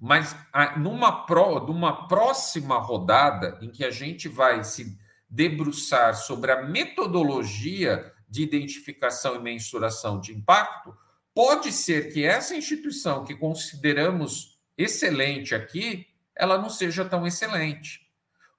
[0.00, 0.36] Mas
[0.76, 4.98] numa, pro, numa próxima rodada, em que a gente vai se
[5.28, 10.96] debruçar sobre a metodologia de identificação e mensuração de impacto,
[11.34, 18.07] pode ser que essa instituição que consideramos excelente aqui, ela não seja tão excelente.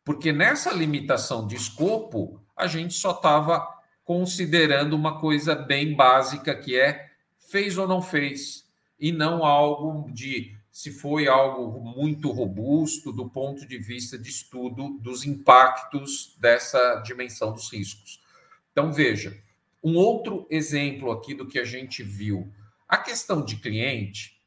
[0.09, 3.63] Porque nessa limitação de escopo, a gente só estava
[4.03, 8.67] considerando uma coisa bem básica que é fez ou não fez,
[8.99, 14.97] e não algo de se foi algo muito robusto do ponto de vista de estudo
[14.99, 18.19] dos impactos dessa dimensão dos riscos.
[18.71, 19.39] Então, veja,
[19.83, 22.51] um outro exemplo aqui do que a gente viu
[22.87, 24.38] a questão de cliente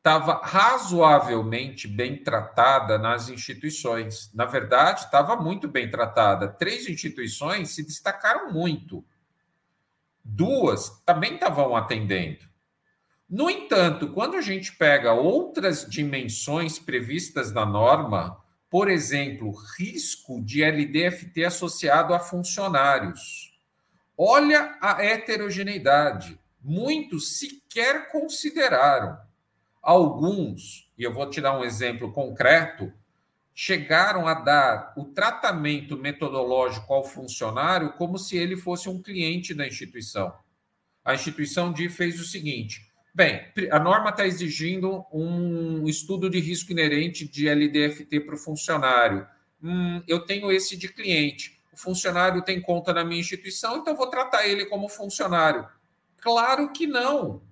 [0.00, 4.32] estava razoavelmente bem tratada nas instituições.
[4.34, 6.48] Na verdade, estava muito bem tratada.
[6.48, 9.04] Três instituições se destacaram muito.
[10.24, 12.48] Duas também estavam atendendo.
[13.28, 20.64] No entanto, quando a gente pega outras dimensões previstas na norma, por exemplo, risco de
[20.64, 23.54] LDFT associado a funcionários,
[24.16, 29.29] olha a heterogeneidade muitos sequer consideraram.
[29.82, 32.92] Alguns, e eu vou te dar um exemplo concreto,
[33.54, 39.66] chegaram a dar o tratamento metodológico ao funcionário como se ele fosse um cliente da
[39.66, 40.32] instituição.
[41.04, 46.72] A instituição de fez o seguinte: bem, a norma está exigindo um estudo de risco
[46.72, 49.26] inerente de LDFT para o funcionário.
[49.62, 51.58] Hum, eu tenho esse de cliente.
[51.72, 55.66] O funcionário tem conta na minha instituição, então vou tratar ele como funcionário.
[56.18, 57.42] Claro que não.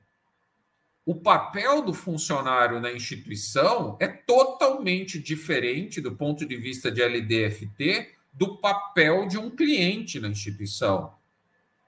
[1.09, 8.10] O papel do funcionário na instituição é totalmente diferente do ponto de vista de LDFT
[8.30, 11.14] do papel de um cliente na instituição.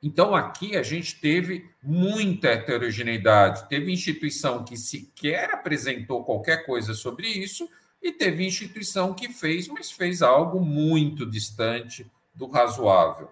[0.02, 3.68] Então, aqui a gente teve muita heterogeneidade.
[3.68, 7.68] Teve instituição que sequer apresentou qualquer coisa sobre isso,
[8.02, 13.28] e teve instituição que fez, mas fez algo muito distante do razoável.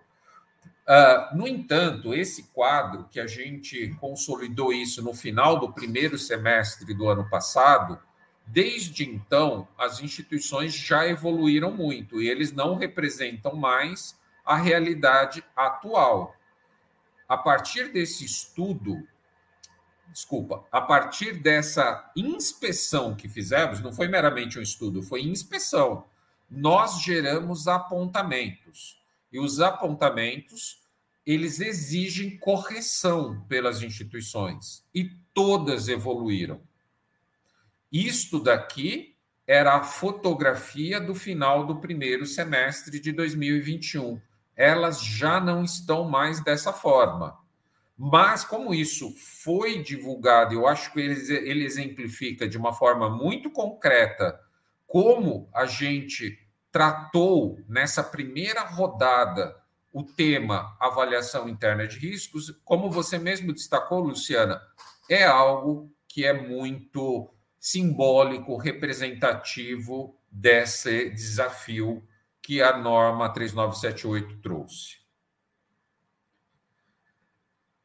[0.88, 6.94] Uh, no entanto, esse quadro, que a gente consolidou isso no final do primeiro semestre
[6.94, 8.00] do ano passado,
[8.46, 16.34] desde então, as instituições já evoluíram muito e eles não representam mais a realidade atual.
[17.28, 19.06] A partir desse estudo,
[20.10, 26.06] desculpa, a partir dessa inspeção que fizemos, não foi meramente um estudo, foi inspeção,
[26.50, 28.98] nós geramos apontamentos.
[29.32, 30.82] E os apontamentos,
[31.26, 36.62] eles exigem correção pelas instituições e todas evoluíram.
[37.92, 39.14] Isto daqui
[39.46, 44.20] era a fotografia do final do primeiro semestre de 2021.
[44.54, 47.38] Elas já não estão mais dessa forma.
[47.96, 53.50] Mas, como isso foi divulgado, eu acho que ele, ele exemplifica de uma forma muito
[53.50, 54.38] concreta
[54.86, 56.38] como a gente
[56.78, 59.60] tratou nessa primeira rodada
[59.92, 64.62] o tema avaliação interna de riscos, como você mesmo destacou, Luciana,
[65.10, 67.28] é algo que é muito
[67.58, 72.06] simbólico, representativo desse desafio
[72.40, 74.98] que a norma 3978 trouxe.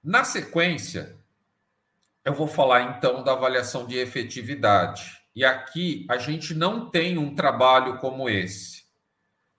[0.04, 1.18] Na sequência,
[2.24, 5.20] eu vou falar então da avaliação de efetividade.
[5.36, 8.83] E aqui a gente não tem um trabalho como esse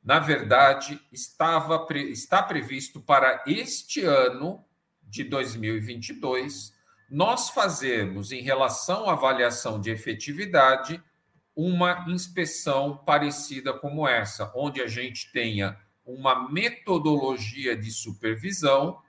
[0.04, 4.62] na verdade, estava está previsto para este ano
[5.02, 6.74] de 2022
[7.10, 11.02] nós fazermos em relação à avaliação de efetividade
[11.54, 19.00] uma inspeção parecida como essa, onde a gente tenha uma metodologia de supervisão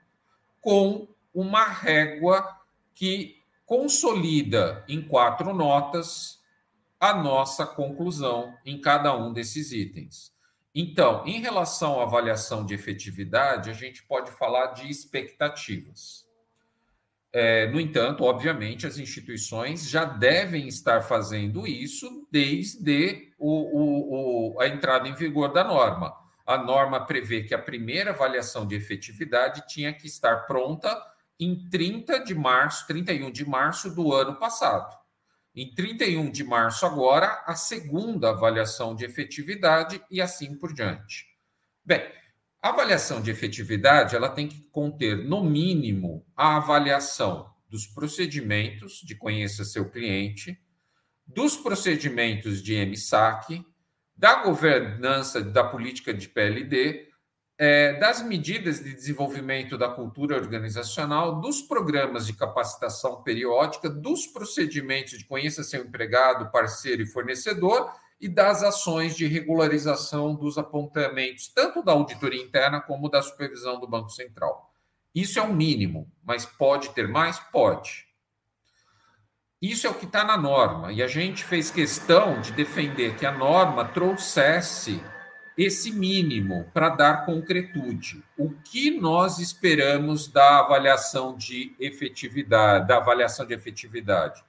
[0.62, 2.48] com uma régua
[2.94, 6.40] que consolida em quatro notas
[7.00, 10.35] a nossa conclusão em cada um desses itens.
[10.78, 16.26] Então, em relação à avaliação de efetividade, a gente pode falar de expectativas.
[17.32, 24.62] É, no entanto, obviamente, as instituições já devem estar fazendo isso desde o, o, o,
[24.62, 26.14] a entrada em vigor da norma.
[26.46, 31.02] A norma prevê que a primeira avaliação de efetividade tinha que estar pronta
[31.40, 35.05] em 30 de março, 31 de março do ano passado.
[35.56, 41.26] Em 31 de março, agora, a segunda avaliação de efetividade e assim por diante.
[41.84, 42.02] Bem,
[42.62, 49.16] a avaliação de efetividade ela tem que conter, no mínimo, a avaliação dos procedimentos de
[49.16, 50.60] conheça seu cliente,
[51.26, 53.66] dos procedimentos de MSAC,
[54.14, 57.08] da governança da política de PLD,
[57.58, 65.18] é, das medidas de desenvolvimento da cultura organizacional, dos programas de capacitação periódica, dos procedimentos
[65.18, 71.84] de conheça seu empregado, parceiro e fornecedor e das ações de regularização dos apontamentos, tanto
[71.84, 74.74] da auditoria interna como da supervisão do Banco Central.
[75.14, 77.40] Isso é o um mínimo, mas pode ter mais?
[77.40, 78.06] Pode.
[79.62, 83.26] Isso é o que está na norma, e a gente fez questão de defender que
[83.26, 85.02] a norma trouxesse
[85.58, 88.22] esse mínimo para dar concretude.
[88.38, 94.44] O que nós esperamos da avaliação de efetividade, da avaliação de efetividade?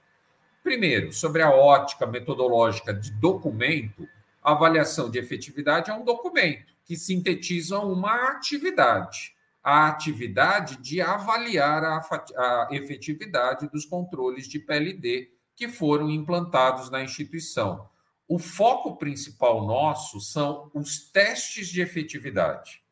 [0.62, 4.08] Primeiro, sobre a ótica metodológica de documento,
[4.42, 11.84] a avaliação de efetividade é um documento que sintetiza uma atividade, a atividade de avaliar
[11.84, 17.88] a, a efetividade dos controles de PLD que foram implantados na instituição
[18.28, 22.82] o foco principal nosso são os testes de efetividade.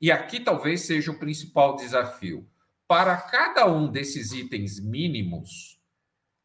[0.00, 2.48] E aqui talvez seja o principal desafio.
[2.86, 5.80] Para cada um desses itens mínimos,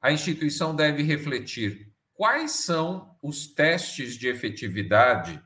[0.01, 5.41] a instituição deve refletir quais são os testes de efetividade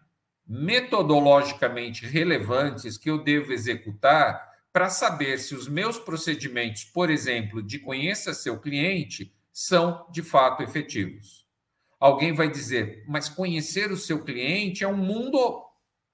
[0.45, 7.79] metodologicamente relevantes que eu devo executar para saber se os meus procedimentos, por exemplo, de
[7.79, 11.42] conheça seu cliente, são de fato efetivos.
[12.03, 15.63] Alguém vai dizer, mas conhecer o seu cliente é um mundo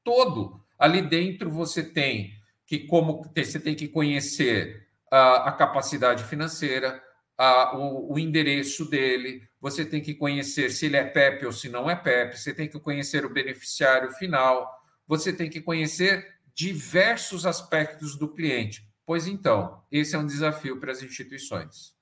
[0.03, 0.63] todo.
[0.77, 2.31] Ali dentro você tem
[2.63, 7.01] que como você tem que conhecer a, a capacidade financeira,
[7.35, 11.67] a, o, o, endereço dele, você tem que conhecer se ele é PEP ou se
[11.67, 14.71] não é PEP, você tem que conhecer o beneficiário final,
[15.07, 18.87] você tem que conhecer diversos aspectos do cliente.
[19.07, 21.97] Pois então, esse é um desafio para as instituições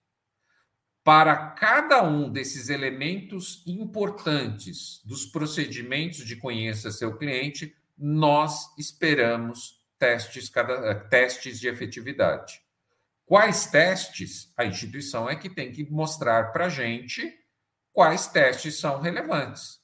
[1.07, 10.49] para cada um desses elementos importantes dos procedimentos de conheça seu cliente, nós esperamos testes,
[10.49, 12.59] cada, eh, testes de efetividade.
[13.25, 14.51] Quais testes?
[14.57, 17.33] A instituição é que tem que mostrar para a gente
[17.93, 19.79] quais testes são relevantes.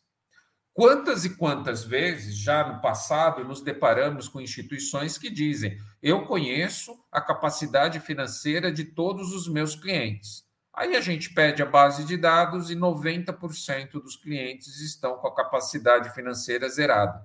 [0.74, 7.02] Quantas e quantas vezes já no passado nos deparamos com instituições que dizem: eu conheço
[7.10, 10.43] a capacidade financeira de todos os meus clientes.
[10.74, 15.36] Aí a gente pede a base de dados e 90% dos clientes estão com a
[15.36, 17.24] capacidade financeira zerada.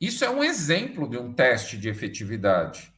[0.00, 2.92] Isso é um exemplo de um teste de efetividade.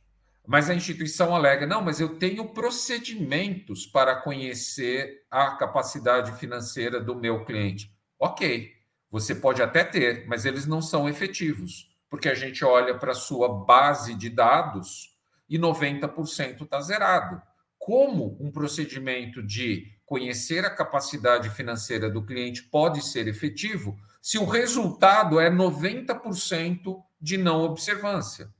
[0.46, 7.14] Mas a instituição alega: não, mas eu tenho procedimentos para conhecer a capacidade financeira do
[7.14, 7.90] meu cliente.
[8.18, 8.74] Ok,
[9.10, 13.14] você pode até ter, mas eles não são efetivos, porque a gente olha para a
[13.14, 15.16] sua base de dados
[15.48, 17.40] e 90% está zerado
[17.88, 24.44] como um procedimento de conhecer a capacidade financeira do cliente pode ser efetivo se o
[24.44, 28.52] resultado é 90% de não observância.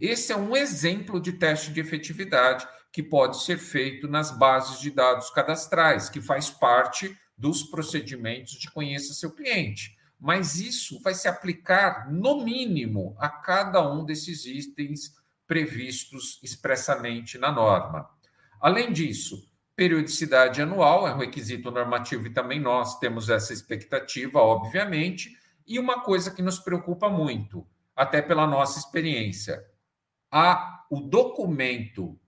[0.00, 4.92] Esse é um exemplo de teste de efetividade que pode ser feito nas bases de
[4.92, 9.98] dados cadastrais, que faz parte dos procedimentos de conheça seu cliente.
[10.16, 15.12] Mas isso vai se aplicar, no mínimo, a cada um desses itens
[15.44, 18.13] previstos expressamente na norma.
[18.64, 19.46] Além disso,
[19.76, 25.36] periodicidade anual é um requisito normativo e também nós temos essa expectativa, obviamente,
[25.66, 29.62] e uma coisa que nos preocupa muito, até pela nossa experiência,
[30.32, 32.18] a, o documento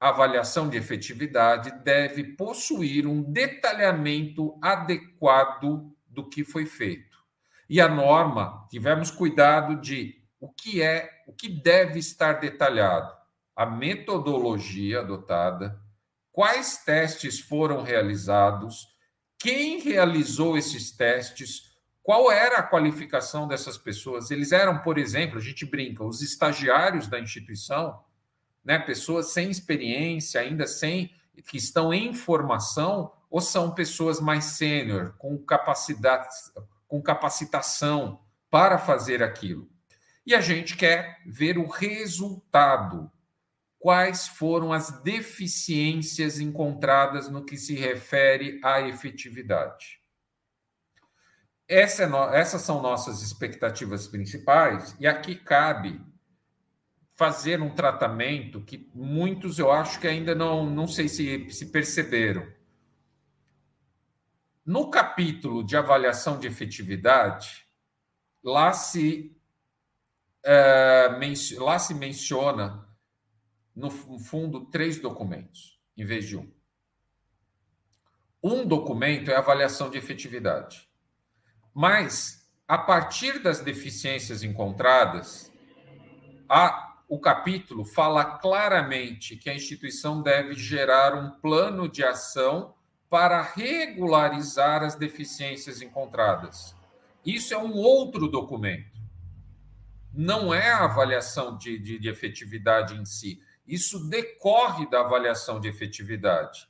[0.00, 7.18] avaliação de efetividade deve possuir um detalhamento adequado do que foi feito.
[7.68, 13.23] E a norma, tivemos cuidado de o que é, o que deve estar detalhado
[13.54, 15.80] a metodologia adotada,
[16.32, 18.88] quais testes foram realizados,
[19.38, 24.30] quem realizou esses testes, qual era a qualificação dessas pessoas.
[24.30, 28.02] Eles eram, por exemplo, a gente brinca, os estagiários da instituição,
[28.64, 31.14] né, pessoas sem experiência, ainda sem
[31.46, 36.28] que estão em formação, ou são pessoas mais sênior, com capacidade,
[36.86, 38.20] com capacitação
[38.50, 39.68] para fazer aquilo.
[40.24, 43.10] E a gente quer ver o resultado,
[43.84, 50.00] quais foram as deficiências encontradas no que se refere à efetividade.
[51.68, 52.16] Essa é no...
[52.32, 56.00] Essas são nossas expectativas principais, e aqui cabe
[57.14, 62.50] fazer um tratamento que muitos eu acho que ainda não, não sei se, se perceberam.
[64.64, 67.66] No capítulo de avaliação de efetividade,
[68.42, 69.36] lá se,
[70.42, 71.10] é,
[71.58, 72.83] lá se menciona,
[73.74, 76.50] no fundo, três documentos, em vez de um.
[78.42, 80.88] Um documento é avaliação de efetividade.
[81.74, 85.50] Mas, a partir das deficiências encontradas,
[86.48, 92.74] a, o capítulo fala claramente que a instituição deve gerar um plano de ação
[93.08, 96.76] para regularizar as deficiências encontradas.
[97.24, 98.98] Isso é um outro documento.
[100.12, 103.40] Não é a avaliação de, de, de efetividade em si.
[103.66, 106.68] Isso decorre da avaliação de efetividade.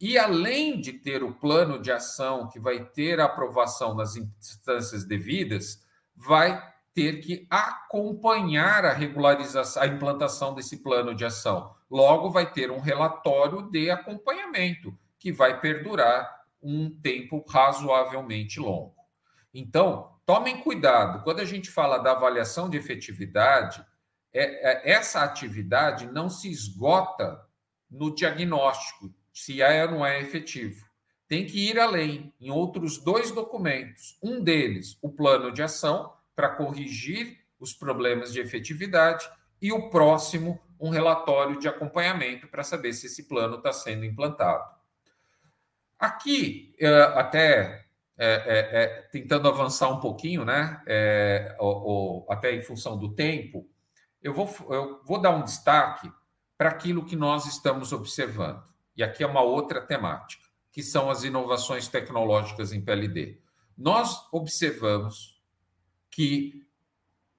[0.00, 5.04] E além de ter o plano de ação que vai ter a aprovação nas instâncias
[5.04, 5.82] devidas,
[6.14, 6.62] vai
[6.92, 11.74] ter que acompanhar a regularização, a implantação desse plano de ação.
[11.90, 18.94] Logo, vai ter um relatório de acompanhamento que vai perdurar um tempo razoavelmente longo.
[19.52, 23.84] Então, tomem cuidado, quando a gente fala da avaliação de efetividade,
[24.34, 27.40] é, é, essa atividade não se esgota
[27.90, 30.84] no diagnóstico, se é ou não é efetivo.
[31.28, 34.18] Tem que ir além, em outros dois documentos.
[34.22, 39.28] Um deles, o plano de ação, para corrigir os problemas de efetividade,
[39.62, 44.64] e o próximo, um relatório de acompanhamento para saber se esse plano está sendo implantado.
[45.98, 47.84] Aqui, é, até
[48.16, 50.80] é, é, é, tentando avançar um pouquinho, né?
[50.86, 51.56] É,
[52.28, 53.68] até em função do tempo,
[54.24, 56.10] eu vou, eu vou dar um destaque
[56.56, 58.64] para aquilo que nós estamos observando.
[58.96, 60.42] E aqui é uma outra temática,
[60.72, 63.38] que são as inovações tecnológicas em PLD.
[63.76, 65.38] Nós observamos
[66.10, 66.66] que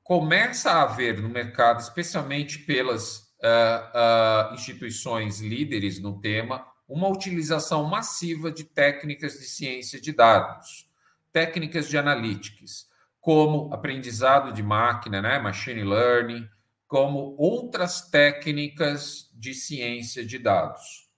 [0.04, 7.86] começa a haver no mercado, especialmente pelas uh, uh, instituições líderes no tema, uma utilização
[7.86, 10.88] massiva de técnicas de ciência de dados,
[11.32, 12.88] técnicas de analytics,
[13.20, 16.48] como aprendizado de máquina, né, machine learning,
[16.88, 21.10] como outras técnicas de ciência de dados.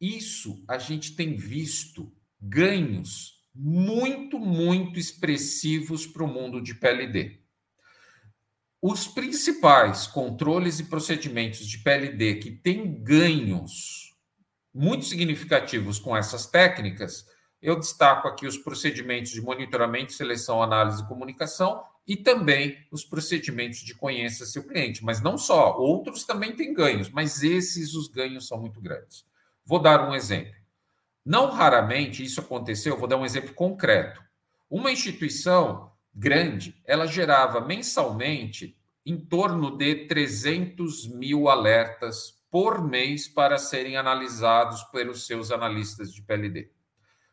[0.00, 7.40] Isso a gente tem visto ganhos muito, muito expressivos para o mundo de PLD.
[8.80, 14.16] Os principais controles e procedimentos de PLD que têm ganhos
[14.72, 17.26] muito significativos com essas técnicas,
[17.60, 23.80] eu destaco aqui os procedimentos de monitoramento, seleção, análise e comunicação e também os procedimentos
[23.80, 25.04] de conheça seu cliente.
[25.04, 29.26] Mas não só, outros também têm ganhos, mas esses os ganhos são muito grandes.
[29.62, 30.54] Vou dar um exemplo.
[31.22, 34.24] Não raramente isso aconteceu, vou dar um exemplo concreto.
[34.70, 38.74] Uma instituição grande, ela gerava mensalmente
[39.04, 46.22] em torno de 300 mil alertas por mês para serem analisados pelos seus analistas de
[46.22, 46.70] PLD,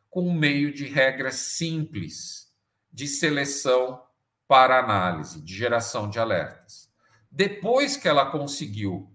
[0.10, 2.54] com um meio de regras simples
[2.92, 4.05] de seleção
[4.48, 6.90] para análise, de geração de alertas.
[7.32, 9.12] Depois que ela conseguiu.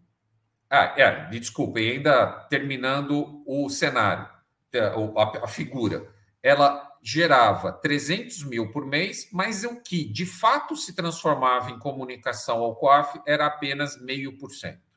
[0.69, 4.29] Ah, é, desculpe, ainda terminando o cenário,
[4.73, 6.09] é, a, a figura.
[6.43, 12.59] Ela gerava 300 mil por mês, mas o que de fato se transformava em comunicação
[12.59, 14.91] ao COAF era apenas meio por cento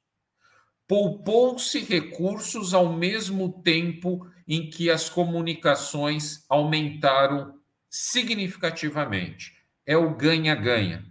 [0.87, 7.59] Poupou-se recursos ao mesmo tempo em que as comunicações aumentaram
[7.91, 11.05] significativamente é o ganha-ganha.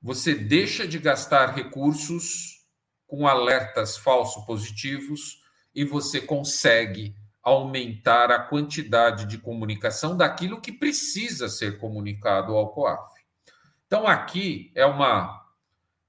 [0.00, 2.64] Você deixa de gastar recursos
[3.06, 5.42] com alertas falso positivos
[5.74, 13.08] e você consegue aumentar a quantidade de comunicação daquilo que precisa ser comunicado ao COAF.
[13.86, 15.46] Então aqui é uma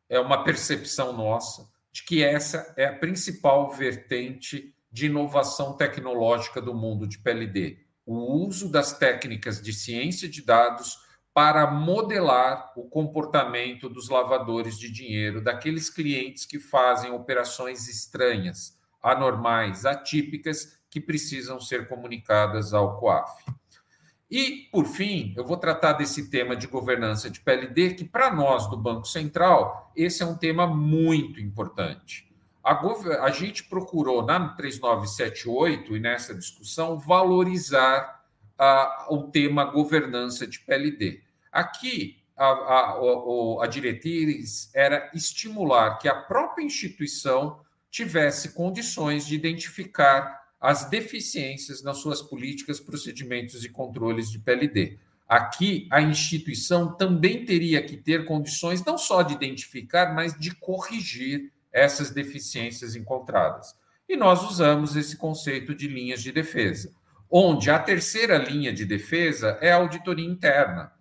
[0.10, 6.74] é uma percepção nossa de que essa é a principal vertente de inovação tecnológica do
[6.74, 10.98] mundo de PLD, o uso das técnicas de ciência de dados
[11.34, 19.86] para modelar o comportamento dos lavadores de dinheiro, daqueles clientes que fazem operações estranhas, anormais,
[19.86, 23.46] atípicas, que precisam ser comunicadas ao COAF.
[24.30, 28.70] E, por fim, eu vou tratar desse tema de governança de PLD, que para nós
[28.70, 32.30] do Banco Central, esse é um tema muito importante.
[32.64, 32.80] A,
[33.24, 38.19] a gente procurou na 3978 e nessa discussão valorizar
[39.10, 41.22] o tema governança de PLD.
[41.52, 47.60] Aqui, a, a, a diretriz era estimular que a própria instituição
[47.92, 54.98] tivesse condições de identificar as deficiências nas suas políticas, procedimentos e controles de PLD.
[55.28, 61.52] Aqui, a instituição também teria que ter condições não só de identificar, mas de corrigir
[61.72, 63.76] essas deficiências encontradas.
[64.08, 66.92] E nós usamos esse conceito de linhas de defesa,
[67.30, 70.92] onde a terceira linha de defesa é a auditoria interna.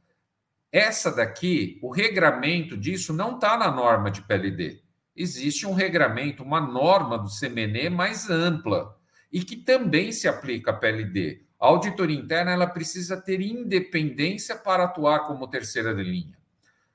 [0.71, 4.83] Essa daqui, o regramento disso não está na norma de PLD.
[5.17, 8.95] Existe um regramento, uma norma do CMNE mais ampla
[9.33, 11.47] e que também se aplica à PLD.
[11.59, 16.39] A auditoria interna ela precisa ter independência para atuar como terceira linha.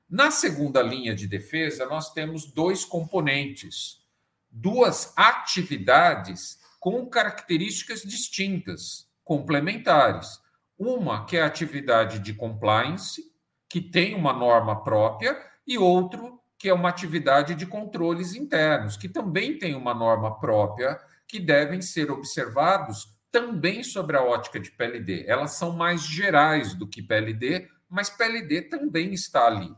[0.10, 4.06] Na segunda linha de defesa, nós temos dois componentes,
[4.50, 10.40] duas atividades com características distintas, complementares.
[10.78, 13.22] Uma que é a atividade de compliance,
[13.70, 19.10] que tem uma norma própria, e outro que é uma atividade de controles internos, que
[19.10, 25.26] também tem uma norma própria, que devem ser observados também sobre a ótica de PLD.
[25.28, 29.76] Elas são mais gerais do que PLD, mas PLD também está ali.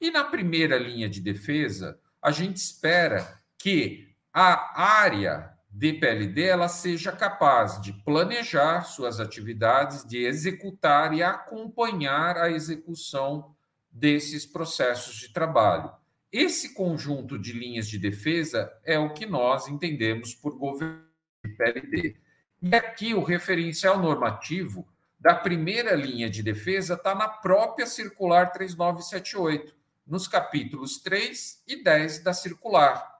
[0.00, 6.68] E na primeira linha de defesa, a gente espera que a área de PLD ela
[6.68, 13.54] seja capaz de planejar suas atividades, de executar e acompanhar a execução
[13.90, 15.92] desses processos de trabalho.
[16.32, 21.04] Esse conjunto de linhas de defesa é o que nós entendemos por governo
[21.44, 22.16] de PLD.
[22.62, 24.88] E aqui o referencial normativo
[25.20, 29.74] da primeira linha de defesa está na própria circular 3978
[30.06, 33.15] nos capítulos 3 e 10 da circular.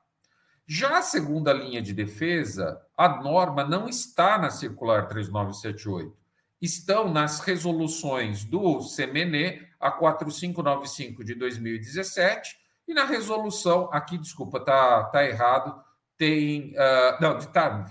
[0.67, 6.13] Já a segunda linha de defesa, a norma não está na circular 3978.
[6.61, 12.57] Estão nas resoluções do CMNE, a 4595 de 2017,
[12.89, 15.81] e na resolução, aqui, desculpa, tá, tá errado,
[16.17, 16.73] tem.
[16.73, 17.85] Uh, não, tá,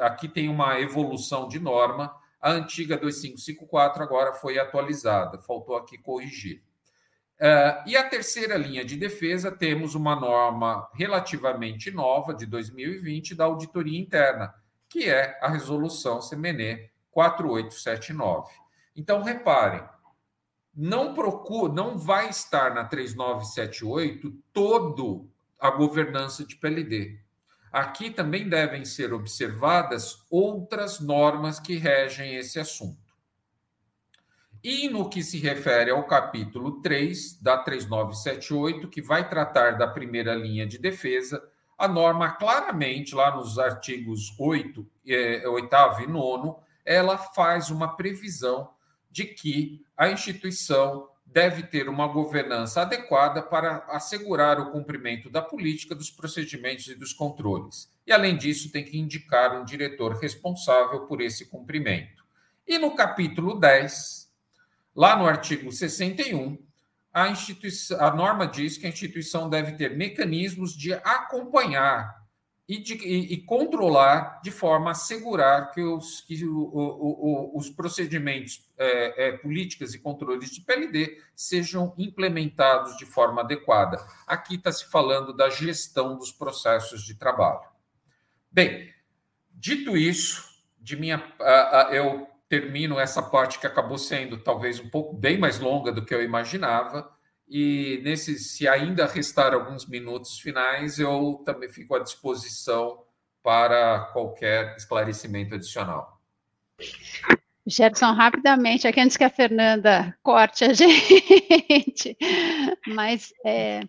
[0.00, 2.14] aqui tem uma evolução de norma.
[2.40, 6.62] A antiga 2554 agora foi atualizada, faltou aqui corrigir.
[7.40, 13.44] Uh, e a terceira linha de defesa, temos uma norma relativamente nova, de 2020, da
[13.44, 14.52] auditoria interna,
[14.88, 18.52] que é a resolução CMNE 4879.
[18.96, 19.82] Então, reparem,
[20.74, 27.20] não procura, não vai estar na 3978 todo a governança de PLD.
[27.72, 33.07] Aqui também devem ser observadas outras normas que regem esse assunto.
[34.62, 40.34] E no que se refere ao capítulo 3 da 3978, que vai tratar da primeira
[40.34, 41.42] linha de defesa,
[41.76, 46.54] a norma claramente, lá nos artigos 8, eh, 8 e 9,
[46.84, 48.70] ela faz uma previsão
[49.10, 55.94] de que a instituição deve ter uma governança adequada para assegurar o cumprimento da política,
[55.94, 57.92] dos procedimentos e dos controles.
[58.06, 62.24] E, além disso, tem que indicar um diretor responsável por esse cumprimento.
[62.66, 64.27] E no capítulo 10,
[64.98, 66.58] Lá no artigo 61,
[67.14, 67.32] a,
[68.00, 72.26] a norma diz que a instituição deve ter mecanismos de acompanhar
[72.68, 77.56] e, de, e, e controlar de forma a assegurar que os, que o, o, o,
[77.56, 84.04] os procedimentos, é, é, políticas e controles de PLD sejam implementados de forma adequada.
[84.26, 87.68] Aqui está se falando da gestão dos processos de trabalho.
[88.50, 88.92] Bem,
[89.52, 90.42] dito isso,
[90.80, 91.22] de minha,
[91.92, 96.14] eu termino essa parte que acabou sendo talvez um pouco bem mais longa do que
[96.14, 97.10] eu imaginava.
[97.46, 103.02] E nesse, se ainda restar alguns minutos finais, eu também fico à disposição
[103.42, 106.20] para qualquer esclarecimento adicional.
[107.66, 112.16] Gerson, rapidamente, aqui antes que a Fernanda corte a gente,
[112.86, 113.80] mas é,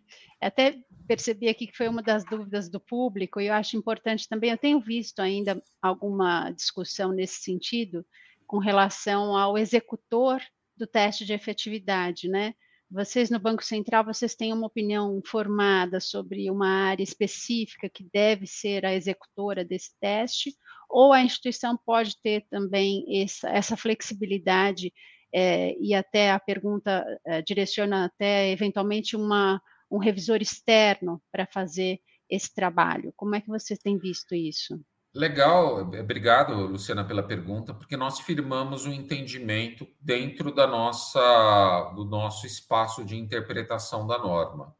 [0.41, 0.77] até
[1.07, 4.57] percebi aqui que foi uma das dúvidas do público, e eu acho importante também, eu
[4.57, 8.05] tenho visto ainda alguma discussão nesse sentido,
[8.49, 10.41] com relação ao executor
[10.75, 12.55] do teste de efetividade, né?
[12.89, 18.47] Vocês no Banco Central, vocês têm uma opinião formada sobre uma área específica que deve
[18.47, 20.55] ser a executora desse teste,
[20.89, 24.91] ou a instituição pode ter também essa, essa flexibilidade
[25.31, 29.61] é, e até a pergunta é, direciona até eventualmente uma,
[29.91, 33.13] um revisor externo para fazer esse trabalho.
[33.15, 34.83] Como é que você tem visto isso?
[35.13, 42.45] Legal, obrigado, Luciana, pela pergunta, porque nós firmamos um entendimento dentro da nossa, do nosso
[42.45, 44.75] espaço de interpretação da norma.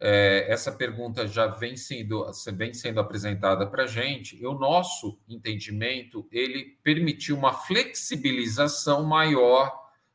[0.00, 5.18] É, essa pergunta já vem sendo, vem sendo apresentada para a gente, e o nosso
[5.28, 9.72] entendimento ele permitiu uma flexibilização maior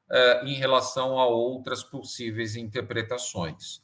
[0.10, 3.84] é, em relação a outras possíveis interpretações.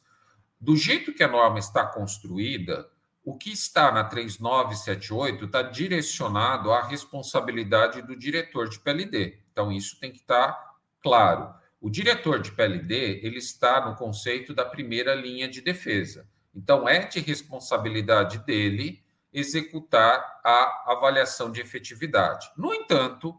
[0.58, 2.88] Do jeito que a norma está construída,
[3.26, 9.40] o que está na 3978 está direcionado à responsabilidade do diretor de PLD.
[9.50, 11.52] Então, isso tem que estar claro.
[11.80, 16.28] O diretor de PLD ele está no conceito da primeira linha de defesa.
[16.54, 22.48] Então, é de responsabilidade dele executar a avaliação de efetividade.
[22.56, 23.34] No entanto,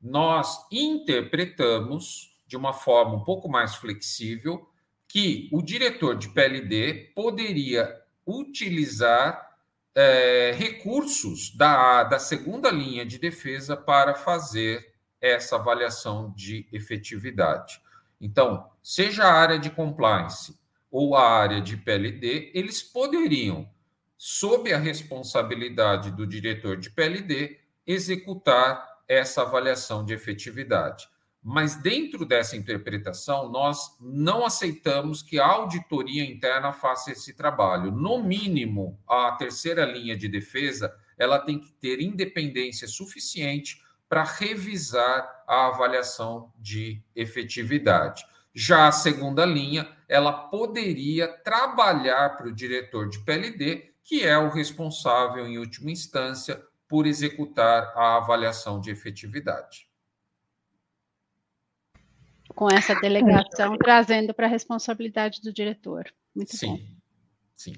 [0.00, 4.68] nós interpretamos de uma forma um pouco mais flexível
[5.06, 9.50] que o diretor de PLD poderia utilizar
[9.94, 17.80] é, recursos da, da segunda linha de defesa para fazer essa avaliação de efetividade.
[18.20, 20.58] Então, seja a área de compliance
[20.90, 23.68] ou a área de PLD, eles poderiam,
[24.16, 31.08] sob a responsabilidade do diretor de PLD, executar essa avaliação de efetividade.
[31.44, 37.90] Mas dentro dessa interpretação, nós não aceitamos que a auditoria interna faça esse trabalho.
[37.90, 45.42] No mínimo, a terceira linha de defesa, ela tem que ter independência suficiente para revisar
[45.48, 48.24] a avaliação de efetividade.
[48.54, 54.50] Já a segunda linha, ela poderia trabalhar para o diretor de PLD, que é o
[54.50, 59.91] responsável, em última instância, por executar a avaliação de efetividade
[62.48, 66.04] com essa delegação trazendo para a responsabilidade do diretor.
[66.34, 66.78] Muito sim, bom.
[67.56, 67.72] Sim.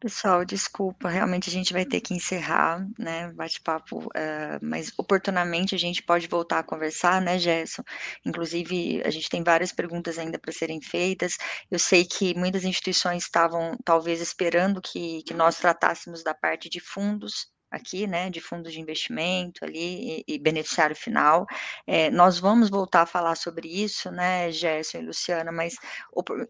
[0.00, 5.78] Pessoal, desculpa, realmente a gente vai ter que encerrar, né, bate-papo, uh, mas oportunamente a
[5.78, 7.82] gente pode voltar a conversar, né, Gerson?
[8.24, 11.36] Inclusive, a gente tem várias perguntas ainda para serem feitas.
[11.70, 16.80] Eu sei que muitas instituições estavam, talvez, esperando que, que nós tratássemos da parte de
[16.80, 21.46] fundos, aqui, né, de fundos de investimento ali e, e beneficiário final.
[21.86, 25.76] É, nós vamos voltar a falar sobre isso, né, Gerson e Luciana, mas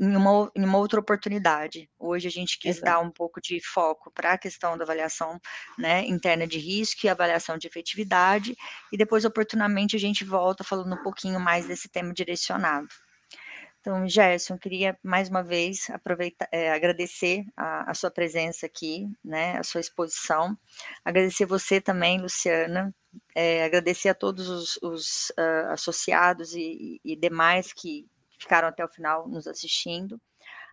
[0.00, 1.90] em uma, em uma outra oportunidade.
[1.98, 2.84] Hoje a gente quis Exato.
[2.84, 5.38] dar um pouco de foco para a questão da avaliação
[5.78, 8.54] né, interna de risco e avaliação de efetividade,
[8.92, 12.88] e depois, oportunamente, a gente volta falando um pouquinho mais desse tema direcionado.
[13.80, 19.56] Então, Gerson, queria mais uma vez aproveitar, é, agradecer a, a, sua presença aqui, né,
[19.56, 20.54] a sua exposição,
[21.02, 22.94] agradecer você também, Luciana,
[23.34, 28.06] é, agradecer a todos os, os uh, associados e, e demais que
[28.38, 30.20] ficaram até o final nos assistindo.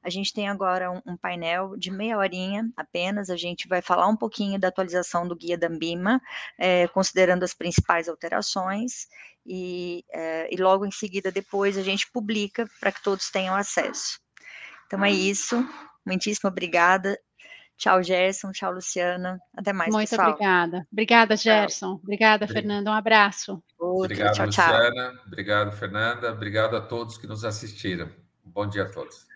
[0.08, 3.30] A gente tem agora um, um, painel de meia horinha apenas.
[3.30, 6.22] A gente vai falar um pouquinho da atualização do guia da Ambima,
[6.58, 9.08] é, considerando as principais alterações,
[9.46, 14.18] e, é, e logo em seguida, depois, a gente publica para que todos tenham acesso.
[14.86, 15.58] Então é isso.
[16.06, 17.20] Muitíssimo obrigada.
[17.76, 18.54] Tchau, Gerson.
[18.54, 19.38] Tchau, Luciana.
[19.58, 20.30] Até mais, Muito pessoal.
[20.30, 20.88] obrigada.
[20.90, 22.00] Obrigada, Gerson.
[22.02, 22.92] Obrigada, Fernanda.
[22.92, 23.62] Um abraço.
[23.78, 24.06] Outro.
[24.06, 25.12] Obrigado, tchau, Luciana.
[25.12, 25.24] Tchau.
[25.28, 26.32] Obrigado, Fernanda.
[26.32, 28.10] Obrigado a todos que nos assistiram.
[28.46, 29.27] Bom dia a todos.